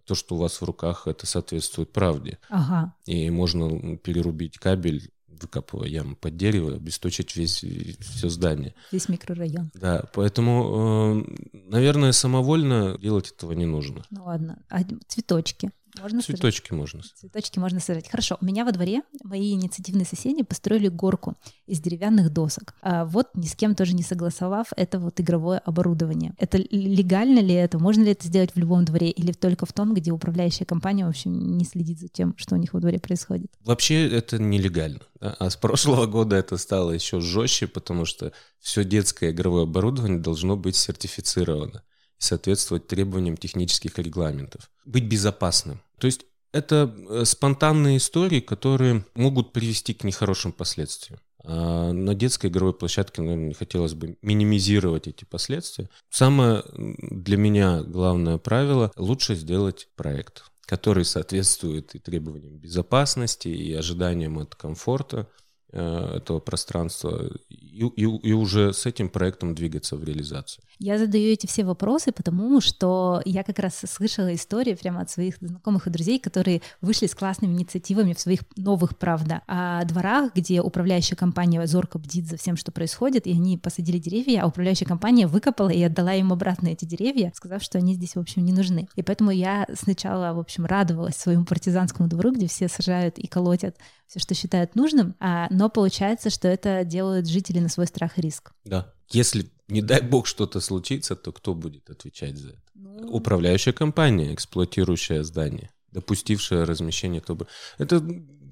то, 0.04 0.16
что 0.16 0.34
у 0.34 0.38
вас 0.38 0.60
в 0.60 0.64
руках, 0.64 1.06
это 1.06 1.26
соответствует 1.26 1.92
правде. 1.92 2.38
Ага. 2.48 2.92
И 3.06 3.30
можно 3.30 3.96
перерубить 3.96 4.58
кабель 4.58 5.12
выкапывая 5.42 5.88
яму 5.88 6.16
под 6.16 6.36
дерево, 6.36 6.74
обесточить 6.74 7.36
весь, 7.36 7.64
все 8.00 8.28
здание. 8.28 8.74
Весь 8.92 9.08
микрорайон. 9.08 9.70
Да, 9.74 10.04
поэтому, 10.14 11.24
э, 11.26 11.58
наверное, 11.68 12.12
самовольно 12.12 12.98
делать 12.98 13.32
этого 13.32 13.52
не 13.52 13.66
нужно. 13.66 14.04
Ну 14.10 14.24
ладно, 14.24 14.62
а 14.68 14.80
цветочки? 15.08 15.70
Можно 15.98 16.22
Цветочки 16.22 16.68
сажать? 16.68 16.78
можно. 16.78 17.02
Цветочки 17.02 17.58
можно 17.58 17.80
сажать. 17.80 18.08
Хорошо. 18.08 18.36
У 18.40 18.44
меня 18.44 18.64
во 18.64 18.72
дворе 18.72 19.02
мои 19.24 19.52
инициативные 19.52 20.04
соседи 20.06 20.42
построили 20.42 20.88
горку 20.88 21.36
из 21.66 21.80
деревянных 21.80 22.32
досок. 22.32 22.74
А 22.82 23.04
вот 23.04 23.28
ни 23.34 23.46
с 23.46 23.54
кем 23.56 23.74
тоже 23.74 23.94
не 23.94 24.02
согласовав, 24.02 24.68
это 24.76 24.98
вот 24.98 25.20
игровое 25.20 25.58
оборудование. 25.58 26.34
Это 26.38 26.58
легально 26.58 27.40
ли 27.40 27.54
это? 27.54 27.78
Можно 27.78 28.04
ли 28.04 28.12
это 28.12 28.26
сделать 28.26 28.54
в 28.54 28.58
любом 28.58 28.84
дворе 28.84 29.10
или 29.10 29.32
только 29.32 29.66
в 29.66 29.72
том, 29.72 29.94
где 29.94 30.12
управляющая 30.12 30.66
компания, 30.66 31.06
в 31.06 31.10
общем, 31.10 31.56
не 31.56 31.64
следит 31.64 31.98
за 31.98 32.08
тем, 32.08 32.34
что 32.36 32.54
у 32.54 32.58
них 32.58 32.72
во 32.72 32.80
дворе 32.80 32.98
происходит? 32.98 33.50
Вообще 33.64 34.08
это 34.08 34.38
нелегально. 34.38 35.00
Да? 35.20 35.36
А 35.38 35.50
с 35.50 35.56
прошлого 35.56 36.06
года 36.06 36.36
это 36.36 36.56
стало 36.56 36.92
еще 36.92 37.20
жестче, 37.20 37.66
потому 37.66 38.04
что 38.04 38.32
все 38.58 38.84
детское 38.84 39.30
игровое 39.30 39.64
оборудование 39.64 40.20
должно 40.20 40.56
быть 40.56 40.76
сертифицировано 40.76 41.82
соответствовать 42.20 42.86
требованиям 42.86 43.36
технических 43.36 43.98
регламентов. 43.98 44.70
Быть 44.84 45.04
безопасным. 45.04 45.80
То 45.98 46.06
есть 46.06 46.26
это 46.52 46.94
э, 47.08 47.24
спонтанные 47.24 47.96
истории, 47.96 48.40
которые 48.40 49.04
могут 49.14 49.52
привести 49.52 49.94
к 49.94 50.04
нехорошим 50.04 50.52
последствиям. 50.52 51.20
А 51.42 51.92
на 51.92 52.14
детской 52.14 52.50
игровой 52.50 52.74
площадке, 52.74 53.22
наверное, 53.22 53.54
хотелось 53.54 53.94
бы 53.94 54.18
минимизировать 54.20 55.08
эти 55.08 55.24
последствия. 55.24 55.88
Самое 56.10 56.62
для 56.76 57.38
меня 57.38 57.82
главное 57.82 58.36
правило– 58.36 58.92
лучше 58.96 59.34
сделать 59.34 59.88
проект, 59.96 60.44
который 60.66 61.06
соответствует 61.06 61.94
и 61.94 61.98
требованиям 61.98 62.58
безопасности, 62.58 63.48
и 63.48 63.72
ожиданиям 63.72 64.38
от 64.38 64.54
комфорта, 64.54 65.28
Э, 65.72 66.16
этого 66.16 66.40
пространства 66.40 67.30
и, 67.48 67.86
и, 67.86 68.02
и 68.02 68.32
уже 68.32 68.72
с 68.72 68.86
этим 68.86 69.08
проектом 69.08 69.54
двигаться 69.54 69.94
в 69.94 70.02
реализацию. 70.02 70.64
Я 70.80 70.96
задаю 70.96 71.30
эти 71.30 71.46
все 71.46 71.62
вопросы, 71.62 72.10
потому 72.10 72.62
что 72.62 73.20
я 73.26 73.44
как 73.44 73.58
раз 73.58 73.82
слышала 73.86 74.34
истории 74.34 74.72
прямо 74.72 75.02
от 75.02 75.10
своих 75.10 75.36
знакомых 75.36 75.86
и 75.86 75.90
друзей, 75.90 76.18
которые 76.18 76.62
вышли 76.80 77.06
с 77.06 77.14
классными 77.14 77.52
инициативами 77.52 78.14
в 78.14 78.20
своих 78.20 78.40
новых, 78.56 78.96
правда, 78.96 79.42
о 79.46 79.84
дворах, 79.84 80.34
где 80.34 80.62
управляющая 80.62 81.18
компания 81.18 81.66
зорко 81.66 81.98
бдит 81.98 82.28
за 82.28 82.38
всем, 82.38 82.56
что 82.56 82.72
происходит, 82.72 83.26
и 83.26 83.32
они 83.32 83.58
посадили 83.58 83.98
деревья, 83.98 84.42
а 84.42 84.46
управляющая 84.46 84.86
компания 84.86 85.26
выкопала 85.26 85.68
и 85.68 85.82
отдала 85.82 86.14
им 86.14 86.32
обратно 86.32 86.68
эти 86.68 86.86
деревья, 86.86 87.30
сказав, 87.36 87.62
что 87.62 87.76
они 87.76 87.92
здесь, 87.92 88.16
в 88.16 88.18
общем, 88.18 88.42
не 88.42 88.54
нужны. 88.54 88.88
И 88.96 89.02
поэтому 89.02 89.32
я 89.32 89.66
сначала, 89.74 90.32
в 90.32 90.38
общем, 90.38 90.64
радовалась 90.64 91.16
своему 91.16 91.44
партизанскому 91.44 92.08
двору, 92.08 92.32
где 92.32 92.46
все 92.46 92.68
сажают 92.68 93.18
и 93.18 93.26
колотят 93.26 93.76
все, 94.06 94.18
что 94.18 94.34
считают 94.34 94.74
нужным, 94.76 95.14
а, 95.20 95.46
но 95.50 95.68
получается, 95.68 96.30
что 96.30 96.48
это 96.48 96.84
делают 96.84 97.28
жители 97.28 97.58
на 97.58 97.68
свой 97.68 97.86
страх 97.86 98.16
и 98.18 98.22
риск. 98.22 98.52
Да. 98.64 98.94
Если, 99.12 99.50
не 99.68 99.82
дай 99.82 100.00
бог, 100.02 100.26
что-то 100.26 100.60
случится, 100.60 101.16
то 101.16 101.32
кто 101.32 101.54
будет 101.54 101.90
отвечать 101.90 102.36
за 102.36 102.50
это? 102.50 102.62
Ну... 102.74 103.08
Управляющая 103.08 103.72
компания, 103.72 104.34
эксплуатирующая 104.34 105.22
здание, 105.22 105.70
допустившая 105.92 106.64
размещение 106.64 107.20
ТОБ. 107.20 107.46
Это 107.78 108.02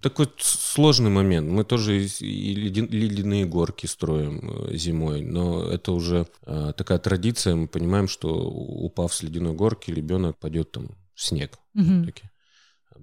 такой 0.03 0.29
сложный 0.39 1.11
момент. 1.11 1.49
Мы 1.49 1.65
тоже 1.65 2.05
и 2.05 2.55
ледяные 2.55 3.47
горки 3.47 3.87
строим 3.87 4.69
э, 4.69 4.77
зимой, 4.77 5.23
но 5.23 5.65
это 5.65 5.93
уже 5.93 6.27
э, 6.47 6.73
такая 6.77 6.99
традиция. 6.99 7.55
Мы 7.55 7.69
понимаем, 7.69 8.09
что 8.09 8.35
упав 8.35 9.15
с 9.15 9.23
ледяной 9.23 9.55
горки, 9.55 9.91
ребенок 9.91 10.39
пойдет 10.39 10.73
там 10.73 10.91
в 11.15 11.23
снег. 11.23 11.59
Угу 11.75 12.13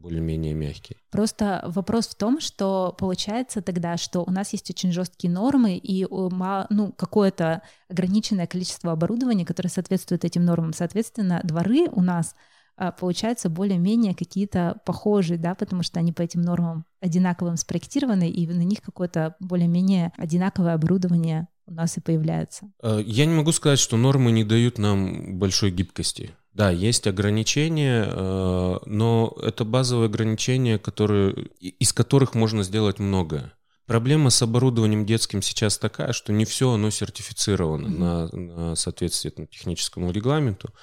более-менее 0.06 0.54
мягкие. 0.54 0.98
Просто 1.10 1.64
вопрос 1.66 2.08
в 2.08 2.16
том, 2.16 2.40
что 2.40 2.96
получается 2.96 3.64
тогда, 3.64 3.98
что 3.98 4.22
у 4.22 4.30
нас 4.30 4.54
есть 4.54 4.70
очень 4.70 4.92
жесткие 4.92 5.34
нормы 5.34 5.78
и 5.78 6.06
ну, 6.06 6.94
какое-то 6.96 7.64
ограниченное 7.90 8.46
количество 8.46 8.92
оборудования, 8.92 9.46
которое 9.46 9.70
соответствует 9.70 10.24
этим 10.24 10.46
нормам. 10.46 10.74
Соответственно, 10.74 11.42
дворы 11.44 11.88
у 11.92 12.04
нас 12.04 12.36
а, 12.78 12.92
получаются 12.92 13.50
более-менее 13.50 14.14
какие-то 14.14 14.80
похожие, 14.86 15.40
да, 15.40 15.56
потому 15.56 15.82
что 15.82 16.00
они 16.00 16.14
по 16.14 16.22
этим 16.22 16.42
нормам 16.42 16.86
одинаковым 17.02 17.58
спроектированы, 17.58 18.30
и 18.30 18.46
на 18.46 18.64
них 18.64 18.82
какое-то 18.82 19.36
более-менее 19.40 20.12
одинаковое 20.18 20.76
оборудование 20.76 21.48
у 21.66 21.74
нас 21.74 21.98
и 21.98 22.02
появляется. 22.02 22.70
Э, 22.84 23.02
я 23.04 23.26
не 23.26 23.34
могу 23.34 23.52
сказать, 23.54 23.80
что 23.80 23.98
нормы 23.98 24.32
не 24.32 24.44
дают 24.44 24.78
нам 24.78 25.40
большой 25.40 25.72
гибкости. 25.72 26.36
Да, 26.56 26.70
есть 26.70 27.06
ограничения, 27.06 28.08
э, 28.08 28.78
но 28.86 29.38
это 29.44 29.66
базовые 29.66 30.06
ограничения, 30.06 30.80
которые, 30.80 31.34
из 31.60 31.92
которых 31.92 32.34
можно 32.34 32.64
сделать 32.64 32.98
многое. 32.98 33.52
Проблема 33.86 34.30
с 34.30 34.42
оборудованием 34.42 35.06
детским 35.06 35.42
сейчас 35.42 35.78
такая, 35.78 36.14
что 36.14 36.32
не 36.32 36.46
все 36.46 36.72
оно 36.72 36.92
сертифицировано 36.92 37.88
mm-hmm. 37.88 38.36
на, 38.38 38.68
на 38.70 38.76
соответствие 38.76 39.34
техническому 39.48 40.12
регламенту. 40.12 40.74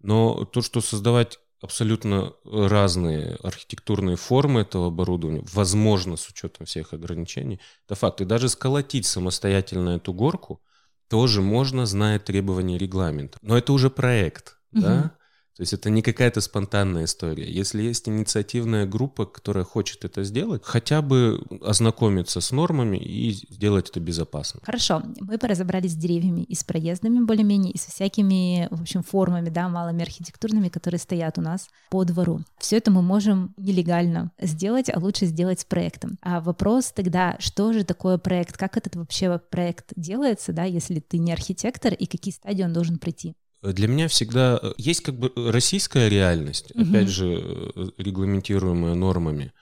Но 0.00 0.44
то, 0.46 0.62
что 0.62 0.80
создавать 0.80 1.38
абсолютно 1.62 2.32
разные 2.44 3.36
архитектурные 3.40 4.16
формы 4.16 4.62
этого 4.62 4.88
оборудования, 4.88 5.44
возможно, 5.52 6.16
с 6.16 6.28
учетом 6.28 6.66
всех 6.66 6.92
ограничений, 6.92 7.60
это 7.86 7.94
факт. 7.94 8.20
И 8.20 8.24
даже 8.24 8.48
сколотить 8.48 9.06
самостоятельно 9.06 9.90
эту 9.90 10.12
горку 10.12 10.60
тоже 11.08 11.40
можно, 11.40 11.86
зная 11.86 12.18
требования 12.18 12.78
регламента. 12.78 13.38
Но 13.42 13.56
это 13.56 13.72
уже 13.72 13.90
проект, 13.90 14.56
угу. 14.72 14.82
да? 14.82 15.16
То 15.60 15.62
есть 15.62 15.74
это 15.74 15.90
не 15.90 16.00
какая-то 16.00 16.40
спонтанная 16.40 17.04
история. 17.04 17.46
Если 17.46 17.82
есть 17.82 18.08
инициативная 18.08 18.86
группа, 18.86 19.26
которая 19.26 19.62
хочет 19.62 20.06
это 20.06 20.24
сделать, 20.24 20.62
хотя 20.64 21.02
бы 21.02 21.42
ознакомиться 21.60 22.40
с 22.40 22.50
нормами 22.50 22.96
и 22.96 23.30
сделать 23.32 23.90
это 23.90 24.00
безопасно. 24.00 24.60
Хорошо, 24.62 25.02
мы 25.20 25.36
поразобрались 25.36 25.92
с 25.92 25.96
деревьями 25.96 26.44
и 26.44 26.54
с 26.54 26.64
проездами 26.64 27.22
более-менее, 27.22 27.74
и 27.74 27.76
со 27.76 27.90
всякими, 27.90 28.68
в 28.70 28.80
общем, 28.80 29.02
формами, 29.02 29.50
да, 29.50 29.68
малыми 29.68 30.00
архитектурными, 30.00 30.70
которые 30.70 30.98
стоят 30.98 31.36
у 31.36 31.42
нас 31.42 31.68
по 31.90 32.04
двору. 32.04 32.40
Все 32.58 32.78
это 32.78 32.90
мы 32.90 33.02
можем 33.02 33.52
нелегально 33.58 34.32
сделать, 34.40 34.88
а 34.88 34.98
лучше 34.98 35.26
сделать 35.26 35.60
с 35.60 35.66
проектом. 35.66 36.16
А 36.22 36.40
вопрос 36.40 36.90
тогда, 36.90 37.36
что 37.38 37.74
же 37.74 37.84
такое 37.84 38.16
проект, 38.16 38.56
как 38.56 38.78
этот 38.78 38.96
вообще 38.96 39.38
проект 39.50 39.92
делается, 39.94 40.54
да, 40.54 40.64
если 40.64 41.00
ты 41.00 41.18
не 41.18 41.34
архитектор, 41.34 41.92
и 41.92 42.06
какие 42.06 42.32
стадии 42.32 42.62
он 42.62 42.72
должен 42.72 42.96
пройти? 42.96 43.34
Для 43.62 43.88
меня 43.88 44.08
всегда 44.08 44.58
э, 44.60 44.72
есть 44.78 45.02
как 45.02 45.18
бы 45.18 45.32
российская 45.36 46.08
реальность, 46.08 46.72
угу. 46.74 46.82
опять 46.82 47.08
же, 47.08 47.40
э, 47.74 47.88
регламентируемая 47.98 48.94
нормами. 48.94 49.52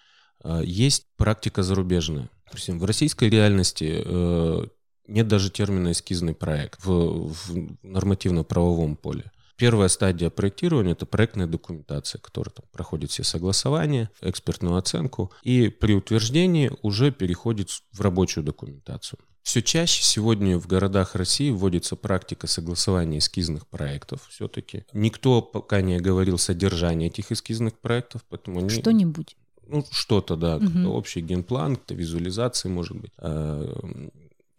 А, 0.43 0.61
есть 0.63 1.07
практика 1.17 1.63
зарубежная. 1.63 2.31
В 2.53 2.85
российской 2.85 3.29
реальности 3.29 4.03
э, 4.05 4.67
нет 5.07 5.29
даже 5.29 5.51
термина 5.51 5.93
эскизный 5.93 6.35
проект 6.35 6.85
в, 6.85 7.33
в 7.33 7.77
нормативно-правовом 7.83 8.97
поле. 8.97 9.31
Первая 9.57 9.89
стадия 9.89 10.31
проектирования– 10.31 10.93
это 10.93 11.05
проектная 11.05 11.49
документация, 11.49 12.21
которая 12.21 12.53
там 12.55 12.65
проходит 12.71 13.11
все 13.11 13.25
согласования, 13.25 14.09
экспертную 14.21 14.77
оценку, 14.77 15.33
и 15.43 15.69
при 15.69 15.95
утверждении 15.95 16.71
уже 16.83 17.11
переходит 17.11 17.71
в 17.91 18.01
рабочую 18.01 18.45
документацию. 18.45 19.19
Все 19.49 19.63
чаще 19.63 20.03
сегодня 20.03 20.59
в 20.59 20.67
городах 20.67 21.15
России 21.15 21.49
вводится 21.49 21.97
практика 21.97 22.47
согласования 22.47 23.17
эскизных 23.17 23.67
проектов 23.67 24.21
все-таки. 24.29 24.85
Никто 24.93 25.41
пока 25.41 25.81
не 25.81 25.99
говорил 25.99 26.37
содержание 26.37 27.09
этих 27.09 27.33
эскизных 27.33 27.79
проектов, 27.79 28.27
поэтому... 28.29 28.59
Они... 28.59 28.69
Что-нибудь. 28.69 29.39
Ну, 29.67 29.87
что-то, 29.91 30.37
да, 30.37 30.57
угу. 30.59 30.91
общий 30.91 31.23
генплан, 31.23 31.79
визуализации, 31.89 32.69
может 32.69 32.99
быть, 32.99 33.11
а, 33.17 33.73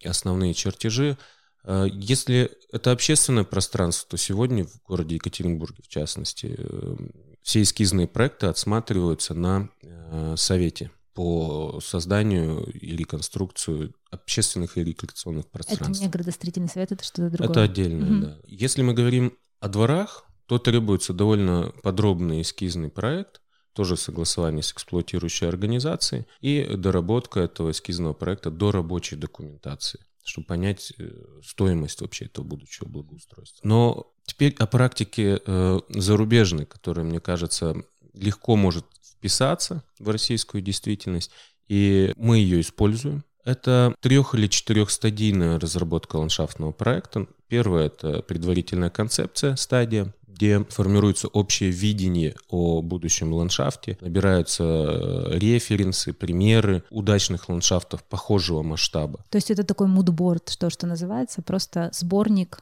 основные 0.03 0.55
чертежи. 0.55 1.19
А, 1.63 1.85
если 1.85 2.49
это 2.71 2.91
общественное 2.91 3.43
пространство, 3.43 4.09
то 4.09 4.17
сегодня 4.17 4.65
в 4.65 4.81
городе 4.87 5.17
Екатеринбурге, 5.17 5.83
в 5.83 5.87
частности, 5.87 6.55
э, 6.57 6.95
все 7.43 7.61
эскизные 7.61 8.07
проекты 8.07 8.47
отсматриваются 8.47 9.35
на 9.35 9.69
э, 9.83 10.33
совете 10.35 10.89
по 11.19 11.81
созданию 11.83 12.63
и 12.71 12.95
реконструкцию 12.95 13.93
общественных 14.09 14.77
и 14.77 14.85
рекреационных 14.85 15.49
пространств. 15.49 15.97
Это 15.97 16.01
не 16.01 16.07
градостроительный 16.07 16.69
совет, 16.69 16.93
это 16.93 17.03
что-то 17.03 17.29
другое. 17.29 17.49
Это 17.49 17.63
отдельно, 17.63 18.05
угу. 18.05 18.25
да. 18.25 18.37
Если 18.47 18.83
мы 18.83 18.93
говорим 18.93 19.37
о 19.59 19.67
дворах, 19.67 20.23
то 20.45 20.59
требуется 20.59 21.11
довольно 21.11 21.73
подробный 21.83 22.41
эскизный 22.41 22.89
проект, 22.89 23.41
тоже 23.73 23.97
согласование 23.97 24.63
с 24.63 24.71
эксплуатирующей 24.71 25.45
организацией 25.45 26.25
и 26.39 26.63
доработка 26.77 27.41
этого 27.41 27.71
эскизного 27.71 28.13
проекта 28.13 28.49
до 28.49 28.71
рабочей 28.71 29.17
документации 29.17 29.99
чтобы 30.21 30.45
понять 30.45 30.93
э, 30.99 31.09
стоимость 31.43 32.01
вообще 32.01 32.25
этого 32.25 32.45
будущего 32.45 32.87
благоустройства. 32.87 33.67
Но 33.67 34.13
теперь 34.25 34.53
о 34.59 34.67
практике 34.67 35.41
э, 35.43 35.79
зарубежной, 35.89 36.67
которая, 36.67 37.03
мне 37.03 37.19
кажется, 37.19 37.75
легко 38.13 38.55
может 38.55 38.85
вписаться 39.19 39.83
в 39.99 40.09
российскую 40.09 40.61
действительность, 40.61 41.31
и 41.67 42.13
мы 42.15 42.37
ее 42.37 42.61
используем. 42.61 43.23
Это 43.45 43.95
трех- 44.01 44.35
или 44.35 44.47
четырехстадийная 44.47 45.59
разработка 45.59 46.17
ландшафтного 46.17 46.71
проекта. 46.71 47.27
Первая— 47.47 47.85
это 47.87 48.21
предварительная 48.21 48.89
концепция, 48.89 49.55
стадия 49.55 50.13
где 50.39 50.63
формируется 50.69 51.27
общее 51.27 51.69
видение 51.69 52.33
о 52.47 52.81
будущем 52.81 53.33
ландшафте, 53.33 53.97
набираются 53.99 54.63
э, 54.63 55.37
референсы, 55.37 56.13
примеры 56.13 56.85
удачных 56.91 57.49
ландшафтов 57.49 58.05
похожего 58.05 58.63
масштаба. 58.63 59.25
То 59.29 59.37
есть 59.37 59.51
это 59.51 59.65
такой 59.65 59.87
мудборд, 59.87 60.47
что, 60.47 60.69
что 60.69 60.87
называется, 60.87 61.41
просто 61.41 61.89
сборник 61.93 62.61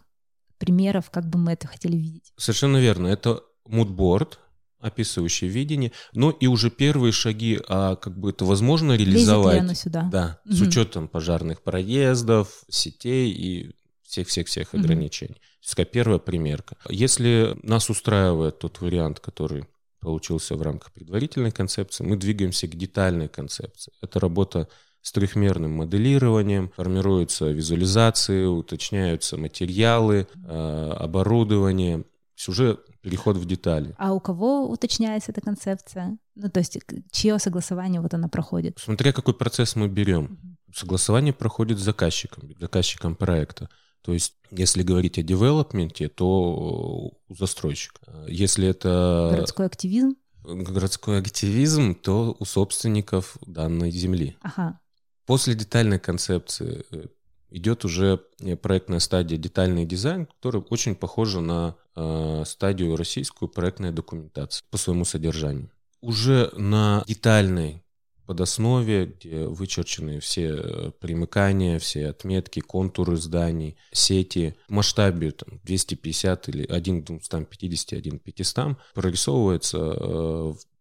примеров, 0.57 1.11
как 1.11 1.29
бы 1.29 1.37
мы 1.37 1.51
это 1.51 1.67
хотели 1.67 1.95
видеть. 1.97 2.33
Совершенно 2.35 2.77
верно. 2.77 3.07
Это 3.07 3.43
мудборд, 3.67 4.39
описывающий 4.79 5.47
видение, 5.47 5.91
но 6.13 6.31
и 6.31 6.47
уже 6.47 6.69
первые 6.69 7.11
шаги, 7.11 7.59
а 7.67 7.95
как 7.95 8.17
бы 8.17 8.29
это 8.29 8.45
возможно 8.45 8.93
реализовать. 8.93 9.55
Лезет 9.55 9.63
ли 9.63 9.67
оно 9.67 9.73
сюда? 9.73 10.09
Да, 10.11 10.39
угу. 10.45 10.53
с 10.53 10.61
учетом 10.61 11.07
пожарных 11.07 11.61
проездов, 11.61 12.63
сетей 12.69 13.31
и 13.31 13.75
всех-всех-всех 14.03 14.73
угу. 14.73 14.81
ограничений. 14.81 15.41
Это 15.69 15.85
первая 15.85 16.19
примерка. 16.19 16.77
Если 16.89 17.57
нас 17.63 17.89
устраивает 17.89 18.59
тот 18.59 18.79
вариант, 18.81 19.19
который 19.19 19.65
получился 19.99 20.55
в 20.55 20.61
рамках 20.61 20.93
предварительной 20.93 21.51
концепции, 21.51 22.03
мы 22.03 22.15
двигаемся 22.15 22.67
к 22.67 22.75
детальной 22.75 23.27
концепции. 23.27 23.91
Это 24.01 24.19
работа 24.19 24.69
с 25.01 25.11
трехмерным 25.11 25.71
моделированием, 25.71 26.69
формируются 26.75 27.49
визуализации, 27.49 28.45
уточняются 28.45 29.37
материалы, 29.37 30.27
э, 30.35 30.91
оборудование. 30.97 32.03
Уже 32.47 32.79
переход 33.07 33.37
в 33.37 33.45
детали. 33.45 33.95
А 33.97 34.13
у 34.13 34.19
кого 34.19 34.69
уточняется 34.69 35.31
эта 35.31 35.39
концепция? 35.41 36.17
Ну, 36.35 36.49
то 36.49 36.59
есть, 36.59 36.77
чье 37.11 37.39
согласование 37.39 38.01
вот 38.01 38.13
она 38.13 38.27
проходит? 38.27 38.77
Смотря 38.79 39.13
какой 39.13 39.33
процесс 39.33 39.75
мы 39.75 39.87
берем. 39.87 40.37
Согласование 40.73 41.33
проходит 41.33 41.79
с 41.79 41.83
заказчиком, 41.83 42.51
заказчиком 42.59 43.15
проекта. 43.15 43.69
То 44.01 44.13
есть, 44.13 44.33
если 44.51 44.83
говорить 44.83 45.17
о 45.17 45.23
девелопменте, 45.23 46.09
то 46.09 47.17
у 47.29 47.33
застройщика. 47.33 47.99
Если 48.27 48.67
это... 48.67 49.29
Городской 49.31 49.65
активизм? 49.65 50.15
Городской 50.43 51.19
активизм, 51.19 51.95
то 51.95 52.35
у 52.37 52.45
собственников 52.45 53.37
данной 53.45 53.91
земли. 53.91 54.35
Ага. 54.41 54.79
После 55.25 55.55
детальной 55.55 55.99
концепции 55.99 56.85
э, 56.91 57.05
идет 57.49 57.85
уже 57.85 58.21
э, 58.39 58.55
проектная 58.55 58.99
стадия 58.99 59.37
детальный 59.37 59.85
дизайн, 59.85 60.25
который 60.25 60.61
очень 60.69 60.95
похожа 60.95 61.41
на 61.41 61.75
э, 61.97 62.43
стадию 62.45 62.95
российскую 62.95 63.49
проектной 63.49 63.91
документации 63.91 64.63
по 64.69 64.77
своему 64.77 65.03
содержанию. 65.03 65.69
Уже 66.01 66.51
на 66.55 67.03
детальной 67.07 67.83
подоснове, 68.27 69.05
где 69.05 69.47
вычерчены 69.47 70.19
все 70.19 70.49
э, 70.49 70.91
примыкания, 70.99 71.79
все 71.79 72.07
отметки, 72.07 72.59
контуры 72.59 73.15
зданий, 73.15 73.77
сети. 73.91 74.55
В 74.67 74.73
масштабе 74.73 75.31
там, 75.31 75.59
250 75.63 76.49
или 76.49 76.65
1 76.65 77.03
к 77.03 77.07
250, 77.07 77.93
1 77.93 78.19
к 78.19 78.23
500 78.23 78.77
прорисовывается 78.93 79.77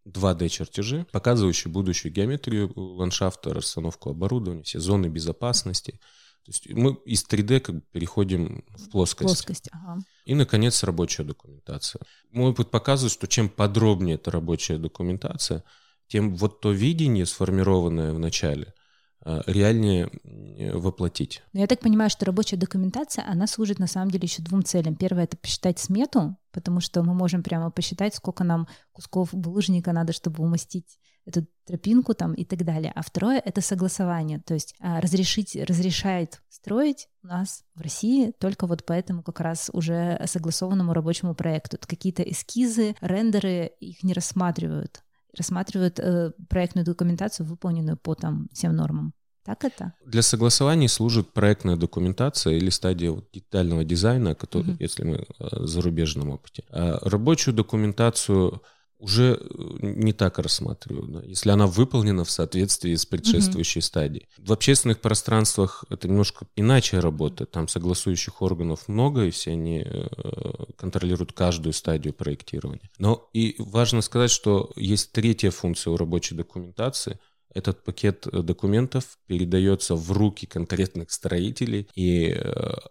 2D-чертежи, 0.04 1.02
э, 1.02 1.04
показывающие 1.12 1.72
будущую 1.72 2.12
геометрию 2.12 2.72
ландшафта, 2.76 3.54
расстановку 3.54 4.10
оборудования, 4.10 4.64
все 4.64 4.80
зоны 4.80 5.06
безопасности. 5.06 6.00
То 6.46 6.52
есть 6.52 6.72
мы 6.72 6.94
из 7.04 7.26
3D 7.26 7.58
как 7.58 7.74
бы 7.74 7.82
переходим 7.90 8.64
в 8.68 8.90
плоскость. 8.90 9.26
Плоскость, 9.26 9.68
ага. 9.72 9.98
И, 10.24 10.34
наконец, 10.34 10.84
рабочая 10.84 11.24
документация. 11.24 12.00
Мой 12.30 12.50
опыт 12.50 12.70
показывает, 12.70 13.12
что 13.12 13.26
чем 13.26 13.48
подробнее 13.48 14.14
эта 14.14 14.30
рабочая 14.30 14.78
документация, 14.78 15.64
тем 16.06 16.36
вот 16.36 16.60
то 16.60 16.70
видение, 16.70 17.26
сформированное 17.26 18.12
в 18.12 18.20
начале, 18.20 18.74
а, 19.24 19.42
реальнее 19.48 20.08
воплотить. 20.72 21.42
Но 21.52 21.58
я 21.58 21.66
так 21.66 21.80
понимаю, 21.80 22.10
что 22.10 22.24
рабочая 22.26 22.56
документация, 22.56 23.28
она 23.28 23.48
служит 23.48 23.80
на 23.80 23.88
самом 23.88 24.12
деле 24.12 24.26
еще 24.26 24.40
двум 24.40 24.62
целям. 24.62 24.94
Первое— 24.94 25.24
это 25.24 25.36
посчитать 25.36 25.80
смету, 25.80 26.36
потому 26.52 26.80
что 26.80 27.02
мы 27.02 27.12
можем 27.12 27.42
прямо 27.42 27.72
посчитать, 27.72 28.14
сколько 28.14 28.44
нам 28.44 28.68
кусков 28.92 29.34
булыжника 29.34 29.92
надо, 29.92 30.12
чтобы 30.12 30.44
умастить 30.44 31.00
эту 31.26 31.46
тропинку 31.66 32.14
там 32.14 32.32
и 32.34 32.44
так 32.44 32.64
далее. 32.64 32.92
А 32.94 33.02
второе— 33.02 33.42
это 33.44 33.60
согласование, 33.60 34.40
то 34.40 34.54
есть 34.54 34.74
а, 34.80 35.00
разрешить, 35.00 35.56
разрешает 35.56 36.40
строить 36.48 37.08
у 37.22 37.26
нас 37.26 37.64
в 37.74 37.80
России 37.80 38.32
только 38.38 38.66
вот 38.66 38.84
по 38.86 38.92
этому 38.92 39.22
как 39.22 39.40
раз 39.40 39.68
уже 39.72 40.20
согласованному 40.26 40.94
рабочему 40.94 41.34
проекту. 41.34 41.78
Какие-то 41.80 42.22
эскизы, 42.22 42.94
рендеры 43.00 43.72
их 43.80 44.02
не 44.02 44.12
рассматривают 44.12 45.02
рассматривают 45.36 45.98
э, 45.98 46.32
проектную 46.48 46.86
документацию, 46.86 47.46
выполненную 47.46 47.98
по 47.98 48.14
там 48.14 48.48
всем 48.54 48.74
нормам. 48.74 49.12
Так 49.44 49.64
это? 49.64 49.92
Для 50.04 50.22
согласований 50.22 50.88
служит 50.88 51.32
проектная 51.32 51.76
документация 51.76 52.54
или 52.54 52.68
стадия 52.70 53.12
вот 53.12 53.30
детального 53.32 53.84
дизайна, 53.84 54.34
который, 54.34 54.72
mm-hmm. 54.72 54.76
если 54.80 55.04
мы 55.04 55.16
э, 55.16 55.24
зарубежном 55.66 56.30
опыте. 56.30 56.64
А 56.70 56.98
рабочую 57.02 57.54
документацию 57.54 58.62
уже 58.98 59.38
э, 59.38 59.46
не 59.80 60.12
так 60.12 60.38
рассматриваю, 60.38 61.08
да, 61.08 61.22
если 61.22 61.50
она 61.50 61.66
выполнена 61.66 62.24
в 62.24 62.30
соответствии 62.30 62.94
с 62.94 63.04
предшествующей 63.04 63.80
mm-hmm. 63.80 63.84
стадией. 63.84 64.28
В 64.38 64.52
общественных 64.52 65.00
пространствах 65.00 65.84
это 65.90 66.08
немножко 66.08 66.46
иначе 66.56 66.98
работает. 66.98 67.50
Там 67.50 67.68
согласующих 67.68 68.40
органов 68.42 68.88
много, 68.88 69.24
и 69.24 69.30
все 69.30 69.52
они 69.52 69.82
э, 69.84 70.06
контролируют 70.76 71.32
каждую 71.32 71.72
стадию 71.72 72.14
проектирования. 72.14 72.90
Но 72.98 73.28
и 73.32 73.56
важно 73.58 74.00
сказать, 74.02 74.30
что 74.30 74.72
есть 74.76 75.12
третья 75.12 75.50
функция 75.50 75.92
у 75.92 75.96
рабочей 75.96 76.34
документации. 76.34 77.18
Этот 77.52 77.84
пакет 77.84 78.26
э, 78.26 78.42
документов 78.42 79.18
передается 79.26 79.94
в 79.94 80.10
руки 80.12 80.46
конкретных 80.46 81.10
строителей, 81.10 81.88
и 81.94 82.34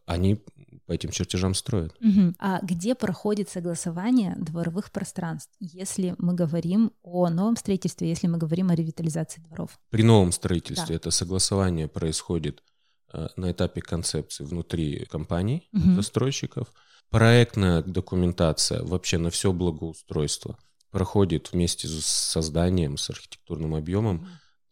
они 0.06 0.42
по 0.86 0.92
этим 0.92 1.10
чертежам 1.10 1.54
строят. 1.54 1.96
Угу. 2.00 2.36
А 2.40 2.60
где 2.62 2.96
проходит 2.96 3.50
согласование 3.50 4.36
дворовых 4.38 4.92
пространств, 4.92 5.52
если 5.60 6.16
мы 6.18 6.34
говорим 6.34 6.92
о 7.02 7.30
новом 7.30 7.56
строительстве, 7.56 8.10
если 8.10 8.28
мы 8.28 8.38
говорим 8.38 8.70
о 8.70 8.76
ревитализации 8.76 9.42
дворов? 9.42 9.80
При 9.90 10.04
новом 10.04 10.32
строительстве 10.32 10.90
да. 10.90 10.96
это 10.96 11.12
согласование 11.12 11.88
происходит 11.88 12.64
э, 13.14 13.28
на 13.36 13.52
этапе 13.52 13.82
концепции 13.82 14.44
внутри 14.44 15.06
компаний, 15.06 15.68
угу. 15.74 15.96
застройщиков. 15.96 16.72
Проектная 17.10 17.82
документация 17.82 18.84
вообще 18.84 19.18
на 19.18 19.30
все 19.30 19.54
благоустройство 19.54 20.58
проходит 20.92 21.52
вместе 21.52 21.88
с 21.88 22.06
созданием, 22.06 22.98
с 22.98 23.10
архитектурным 23.10 23.76
объемом. 23.76 24.18
Угу 24.18 24.28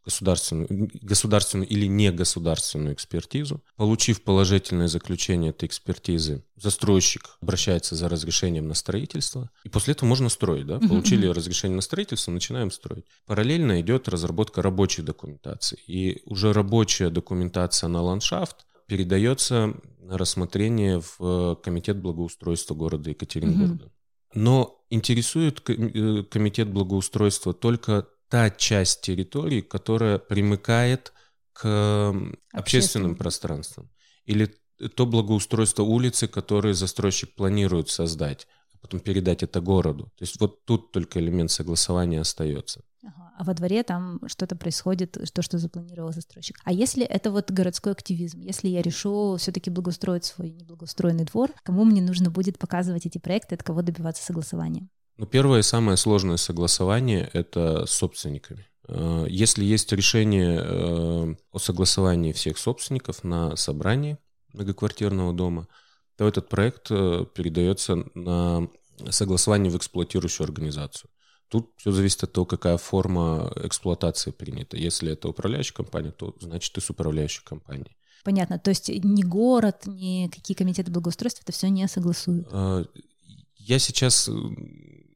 государственную, 0.05 0.89
государственную 1.01 1.67
или 1.67 1.85
негосударственную 1.87 2.93
экспертизу. 2.93 3.61
Получив 3.75 4.21
положительное 4.23 4.87
заключение 4.87 5.51
этой 5.51 5.65
экспертизы, 5.65 6.43
застройщик 6.55 7.37
обращается 7.41 7.95
за 7.95 8.09
разрешением 8.09 8.67
на 8.67 8.73
строительство. 8.73 9.49
И 9.63 9.69
после 9.69 9.93
этого 9.93 10.09
можно 10.09 10.29
строить. 10.29 10.67
Да? 10.67 10.79
Получили 10.79 11.27
разрешение 11.27 11.75
на 11.75 11.81
строительство, 11.81 12.31
начинаем 12.31 12.71
строить. 12.71 13.05
Параллельно 13.25 13.81
идет 13.81 14.09
разработка 14.09 14.61
рабочей 14.61 15.01
документации. 15.01 15.77
И 15.87 16.21
уже 16.25 16.53
рабочая 16.53 17.09
документация 17.09 17.87
на 17.87 18.01
ландшафт 18.01 18.65
передается 18.87 19.73
на 19.99 20.17
рассмотрение 20.17 21.01
в 21.17 21.55
Комитет 21.63 21.97
благоустройства 21.97 22.75
города 22.75 23.09
Екатеринбурга. 23.09 23.91
Но 24.35 24.83
интересует 24.89 25.61
э, 25.69 26.23
Комитет 26.23 26.69
благоустройства 26.69 27.53
только 27.53 28.07
та 28.33 28.49
часть 28.49 29.01
территории, 29.01 29.61
которая 29.61 30.17
примыкает 30.17 31.13
к 31.53 31.59
общественным, 31.61 32.35
общественным 32.51 33.15
пространствам. 33.15 33.91
Или 34.25 34.55
то 34.95 35.05
благоустройство 35.05 35.83
улицы, 35.83 36.27
которое 36.27 36.73
застройщик 36.73 37.35
планирует 37.35 37.89
создать, 37.89 38.47
а 38.73 38.79
потом 38.79 39.01
передать 39.01 39.43
это 39.43 39.61
городу. 39.61 40.05
То 40.17 40.23
есть 40.23 40.41
вот 40.41 40.65
тут 40.65 40.91
только 40.91 41.19
элемент 41.19 41.51
согласования 41.51 42.21
остается. 42.21 42.81
Ага. 43.03 43.33
А 43.37 43.43
во 43.43 43.53
дворе 43.53 43.83
там 43.83 44.19
что-то 44.25 44.55
происходит, 44.55 45.15
то, 45.31 45.41
что 45.43 45.59
запланировал 45.59 46.11
застройщик. 46.11 46.57
А 46.63 46.73
если 46.73 47.05
это 47.05 47.29
вот 47.29 47.51
городской 47.51 47.91
активизм, 47.91 48.39
если 48.39 48.67
я 48.67 48.81
решу 48.81 49.35
все-таки 49.37 49.69
благоустроить 49.69 50.25
свой 50.25 50.49
неблагоустроенный 50.49 51.25
двор, 51.25 51.51
кому 51.61 51.83
мне 51.83 52.01
нужно 52.01 52.31
будет 52.31 52.57
показывать 52.57 53.05
эти 53.05 53.19
проекты, 53.19 53.53
от 53.53 53.61
кого 53.61 53.83
добиваться 53.83 54.23
согласования? 54.23 54.89
Ну, 55.17 55.25
первое 55.25 55.59
и 55.59 55.63
самое 55.63 55.97
сложное 55.97 56.37
согласование— 56.37 57.29
это 57.33 57.85
с 57.85 57.91
собственниками. 57.91 58.67
Э, 58.87 59.25
если 59.29 59.63
есть 59.63 59.91
решение 59.91 60.59
э, 60.59 61.35
о 61.51 61.59
согласовании 61.59 62.31
всех 62.33 62.57
собственников 62.57 63.23
на 63.23 63.55
собрании 63.55 64.17
многоквартирного 64.53 65.33
дома, 65.33 65.67
то 66.17 66.27
этот 66.27 66.49
проект 66.49 66.87
э, 66.89 67.25
передается 67.33 68.05
на 68.15 68.67
согласование 69.09 69.71
в 69.71 69.77
эксплуатирующую 69.77 70.45
организацию. 70.45 71.09
Тут 71.47 71.71
все 71.77 71.91
зависит 71.91 72.23
от 72.23 72.33
того, 72.33 72.45
какая 72.45 72.77
форма 72.77 73.51
эксплуатации 73.57 74.31
принята. 74.31 74.77
Если 74.77 75.11
это 75.11 75.29
управляющая 75.29 75.75
компания, 75.75 76.11
то 76.11 76.35
значит 76.39 76.75
и 76.77 76.81
с 76.81 76.89
управляющей 76.89 77.43
компанией. 77.43 77.95
Понятно. 78.23 78.57
То 78.57 78.69
есть 78.69 78.89
ни 78.89 79.21
город, 79.21 79.83
ни 79.85 80.29
какие 80.29 80.55
комитеты 80.55 80.89
благоустройства 80.91 81.43
это 81.43 81.51
все 81.51 81.69
не 81.69 81.87
согласуют. 81.87 82.47
Я 83.65 83.79
сейчас 83.79 84.29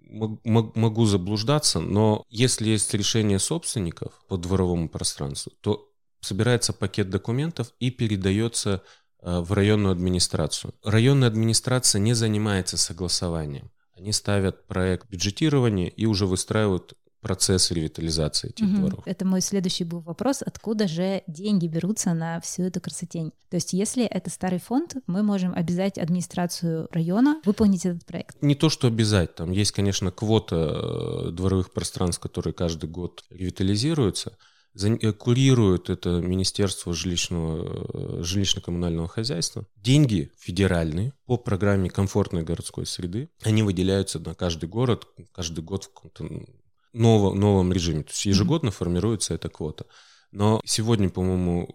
могу 0.10 1.06
заблуждаться, 1.06 1.82
но 1.82 2.24
если 2.30 2.70
есть 2.70 2.94
решение 2.94 3.40
собственников 3.40 4.14
по 4.30 4.38
дворовому 4.38 4.88
пространству, 4.88 5.52
то 5.60 5.92
собирается 6.22 6.72
пакет 6.72 7.10
документов 7.10 7.74
и 7.80 7.92
передается 7.92 8.84
э, 9.22 9.40
в 9.42 9.52
районную 9.52 9.92
администрацию. 9.92 10.74
Районная 10.82 11.28
администрация 11.28 12.00
не 12.00 12.14
занимается 12.14 12.78
согласованием. 12.78 13.70
Они 13.98 14.14
ставят 14.14 14.66
проект 14.66 15.10
бюджетирования 15.10 15.88
и 15.88 16.06
уже 16.06 16.26
выстраивают 16.26 16.94
процесс 17.22 17.72
ревитализации 17.72 18.50
этих 18.50 18.66
угу. 18.66 18.76
дворов. 18.78 19.04
Это 19.06 19.26
мой 19.26 19.42
следующий 19.42 19.84
был 19.84 20.00
вопрос, 20.00 20.42
откуда 20.46 20.88
же 20.88 21.24
деньги 21.28 21.68
берутся 21.68 22.14
на 22.14 22.40
всю 22.42 22.64
эту 22.64 22.80
красотень? 22.80 23.32
То 23.50 23.56
есть 23.56 23.74
если 23.74 24.06
это 24.06 24.30
старый 24.30 24.60
фонд, 24.60 24.96
мы 25.08 25.24
можем 25.24 25.54
обязать 25.54 25.98
администрацию 25.98 26.88
района 26.92 27.42
выполнить 27.46 27.86
этот 27.86 28.06
проект? 28.06 28.42
Не 28.42 28.56
то, 28.56 28.70
что 28.70 28.88
обязать, 28.88 29.36
там 29.36 29.52
есть, 29.52 29.72
конечно, 29.72 30.12
квота 30.12 30.56
э, 30.56 31.32
дворовых 31.32 31.72
пространств, 31.72 32.22
которые 32.22 32.54
каждый 32.54 32.90
год 32.90 33.24
ревитализируются, 33.30 34.38
э, 34.76 35.12
курирует 35.14 35.90
это 35.90 36.22
Министерство 36.22 36.94
жилищного, 36.94 38.20
э, 38.20 38.22
жилищно-коммунального 38.22 39.08
хозяйства. 39.08 39.66
Деньги 39.78 40.32
федеральные 40.38 41.14
по 41.26 41.38
программе 41.38 41.90
комфортной 41.90 42.44
городской 42.44 42.86
среды, 42.86 43.30
они 43.44 43.64
выделяются 43.64 44.20
на 44.20 44.36
каждый 44.36 44.70
город, 44.70 45.08
каждый 45.32 45.64
год 45.64 45.86
в 45.86 45.94
каком-то 45.94 46.46
ново, 46.94 47.34
новом 47.34 47.72
режиме. 47.72 48.04
То 48.04 48.10
есть 48.10 48.26
ежегодно 48.26 48.70
mm-hmm. 48.70 48.72
формируется 48.72 49.34
эта 49.34 49.50
квота. 49.50 49.86
Но 50.32 50.62
сегодня, 50.66 51.10
по-моему, 51.10 51.70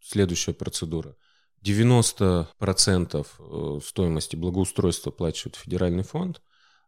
следующая 0.00 0.52
процедура. 0.52 1.16
90% 1.64 3.26
э, 3.38 3.80
стоимости 3.82 4.36
благоустройства 4.36 5.10
оплачивает 5.10 5.56
федеральный 5.56 6.02
фонд, 6.02 6.42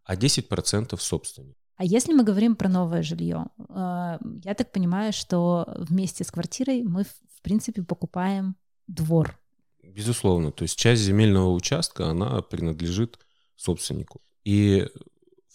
а 0.05 0.17
10% 0.17 0.97
собственник. 0.99 1.57
А 1.77 1.85
если 1.85 2.13
мы 2.13 2.25
говорим 2.25 2.57
про 2.57 2.69
новое 2.69 3.03
жилье, 3.03 3.47
э, 3.59 4.19
я 4.45 4.55
так 4.55 4.73
понимаю, 4.73 5.13
что 5.13 5.67
вместе 5.77 6.25
с 6.25 6.31
квартирой 6.31 6.83
мы, 6.83 7.05
в 7.05 7.43
принципе, 7.43 7.83
покупаем 7.83 8.57
двор. 8.87 9.39
Безусловно, 9.83 10.53
то 10.53 10.63
есть 10.63 10.79
часть 10.79 11.03
земельного 11.03 11.53
участка, 11.53 12.11
она 12.11 12.43
принадлежит 12.43 13.19
собственнику. 13.57 14.21
И 14.45 14.87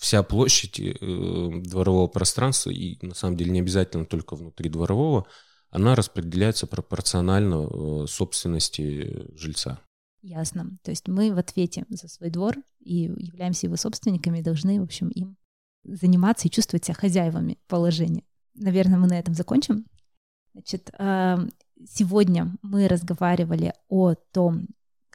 вся 0.01 0.23
площадь 0.23 0.79
э, 0.79 0.93
дворового 1.63 2.07
пространства, 2.07 2.71
и 2.71 2.97
на 3.05 3.13
самом 3.13 3.37
деле 3.37 3.51
не 3.51 3.59
обязательно 3.59 4.05
только 4.05 4.35
внутри 4.35 4.67
дворового, 4.67 5.27
она 5.69 5.95
распределяется 5.95 6.65
пропорционально 6.65 7.67
э, 7.67 8.07
собственности 8.07 9.27
жильца. 9.37 9.79
Ясно. 10.23 10.77
То 10.83 10.89
есть 10.89 11.07
мы 11.07 11.31
в 11.31 11.37
ответе 11.37 11.85
за 11.89 12.07
свой 12.07 12.31
двор 12.31 12.55
и 12.79 13.11
являемся 13.15 13.67
его 13.67 13.75
собственниками, 13.75 14.39
и 14.39 14.43
должны, 14.43 14.79
в 14.79 14.83
общем, 14.83 15.09
им 15.09 15.37
заниматься 15.83 16.47
и 16.47 16.51
чувствовать 16.51 16.83
себя 16.83 16.95
хозяевами 16.95 17.59
положения. 17.67 18.23
Наверное, 18.55 18.97
мы 18.97 19.07
на 19.07 19.19
этом 19.19 19.35
закончим. 19.35 19.85
Значит, 20.53 20.89
э, 20.97 21.37
сегодня 21.87 22.55
мы 22.63 22.87
разговаривали 22.87 23.75
о 23.87 24.15
том, 24.15 24.67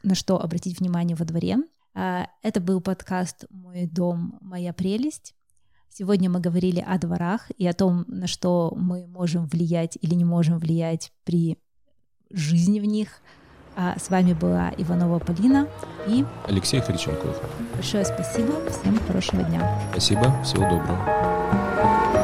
на 0.04 0.14
что 0.14 0.40
обратить 0.40 0.78
внимание 0.78 1.16
во 1.16 1.24
дворе, 1.24 1.56
это 1.96 2.60
был 2.60 2.80
подкаст 2.80 3.46
«Мой 3.50 3.86
дом, 3.86 4.38
моя 4.42 4.72
прелесть». 4.72 5.34
Сегодня 5.88 6.28
мы 6.28 6.40
говорили 6.40 6.84
о 6.86 6.98
дворах 6.98 7.50
и 7.56 7.66
о 7.66 7.72
том, 7.72 8.04
на 8.06 8.26
что 8.26 8.74
мы 8.76 9.06
можем 9.06 9.46
влиять 9.46 9.96
или 10.02 10.14
не 10.14 10.26
можем 10.26 10.58
влиять 10.58 11.10
при 11.24 11.58
жизни 12.30 12.80
в 12.80 12.84
них. 12.84 13.08
А 13.76 13.98
с 13.98 14.10
вами 14.10 14.34
была 14.34 14.72
Иванова 14.76 15.18
Полина 15.18 15.68
и 16.06 16.24
Алексей 16.46 16.80
Хриченков. 16.80 17.40
Большое 17.74 18.04
спасибо, 18.04 18.52
всем 18.70 18.98
хорошего 19.06 19.42
дня. 19.42 19.80
Спасибо, 19.92 20.42
всего 20.42 20.62
доброго. 20.68 22.15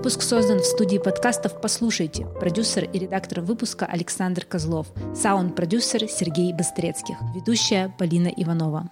Выпуск 0.00 0.22
создан 0.22 0.60
в 0.60 0.64
студии 0.64 0.96
подкастов 0.96 1.60
«Послушайте». 1.60 2.24
Продюсер 2.24 2.84
и 2.84 2.98
редактор 2.98 3.42
выпуска 3.42 3.84
Александр 3.84 4.46
Козлов. 4.46 4.86
Саунд-продюсер 5.14 6.08
Сергей 6.08 6.54
Быстрецких. 6.54 7.16
Ведущая 7.34 7.94
Полина 7.98 8.28
Иванова. 8.28 8.90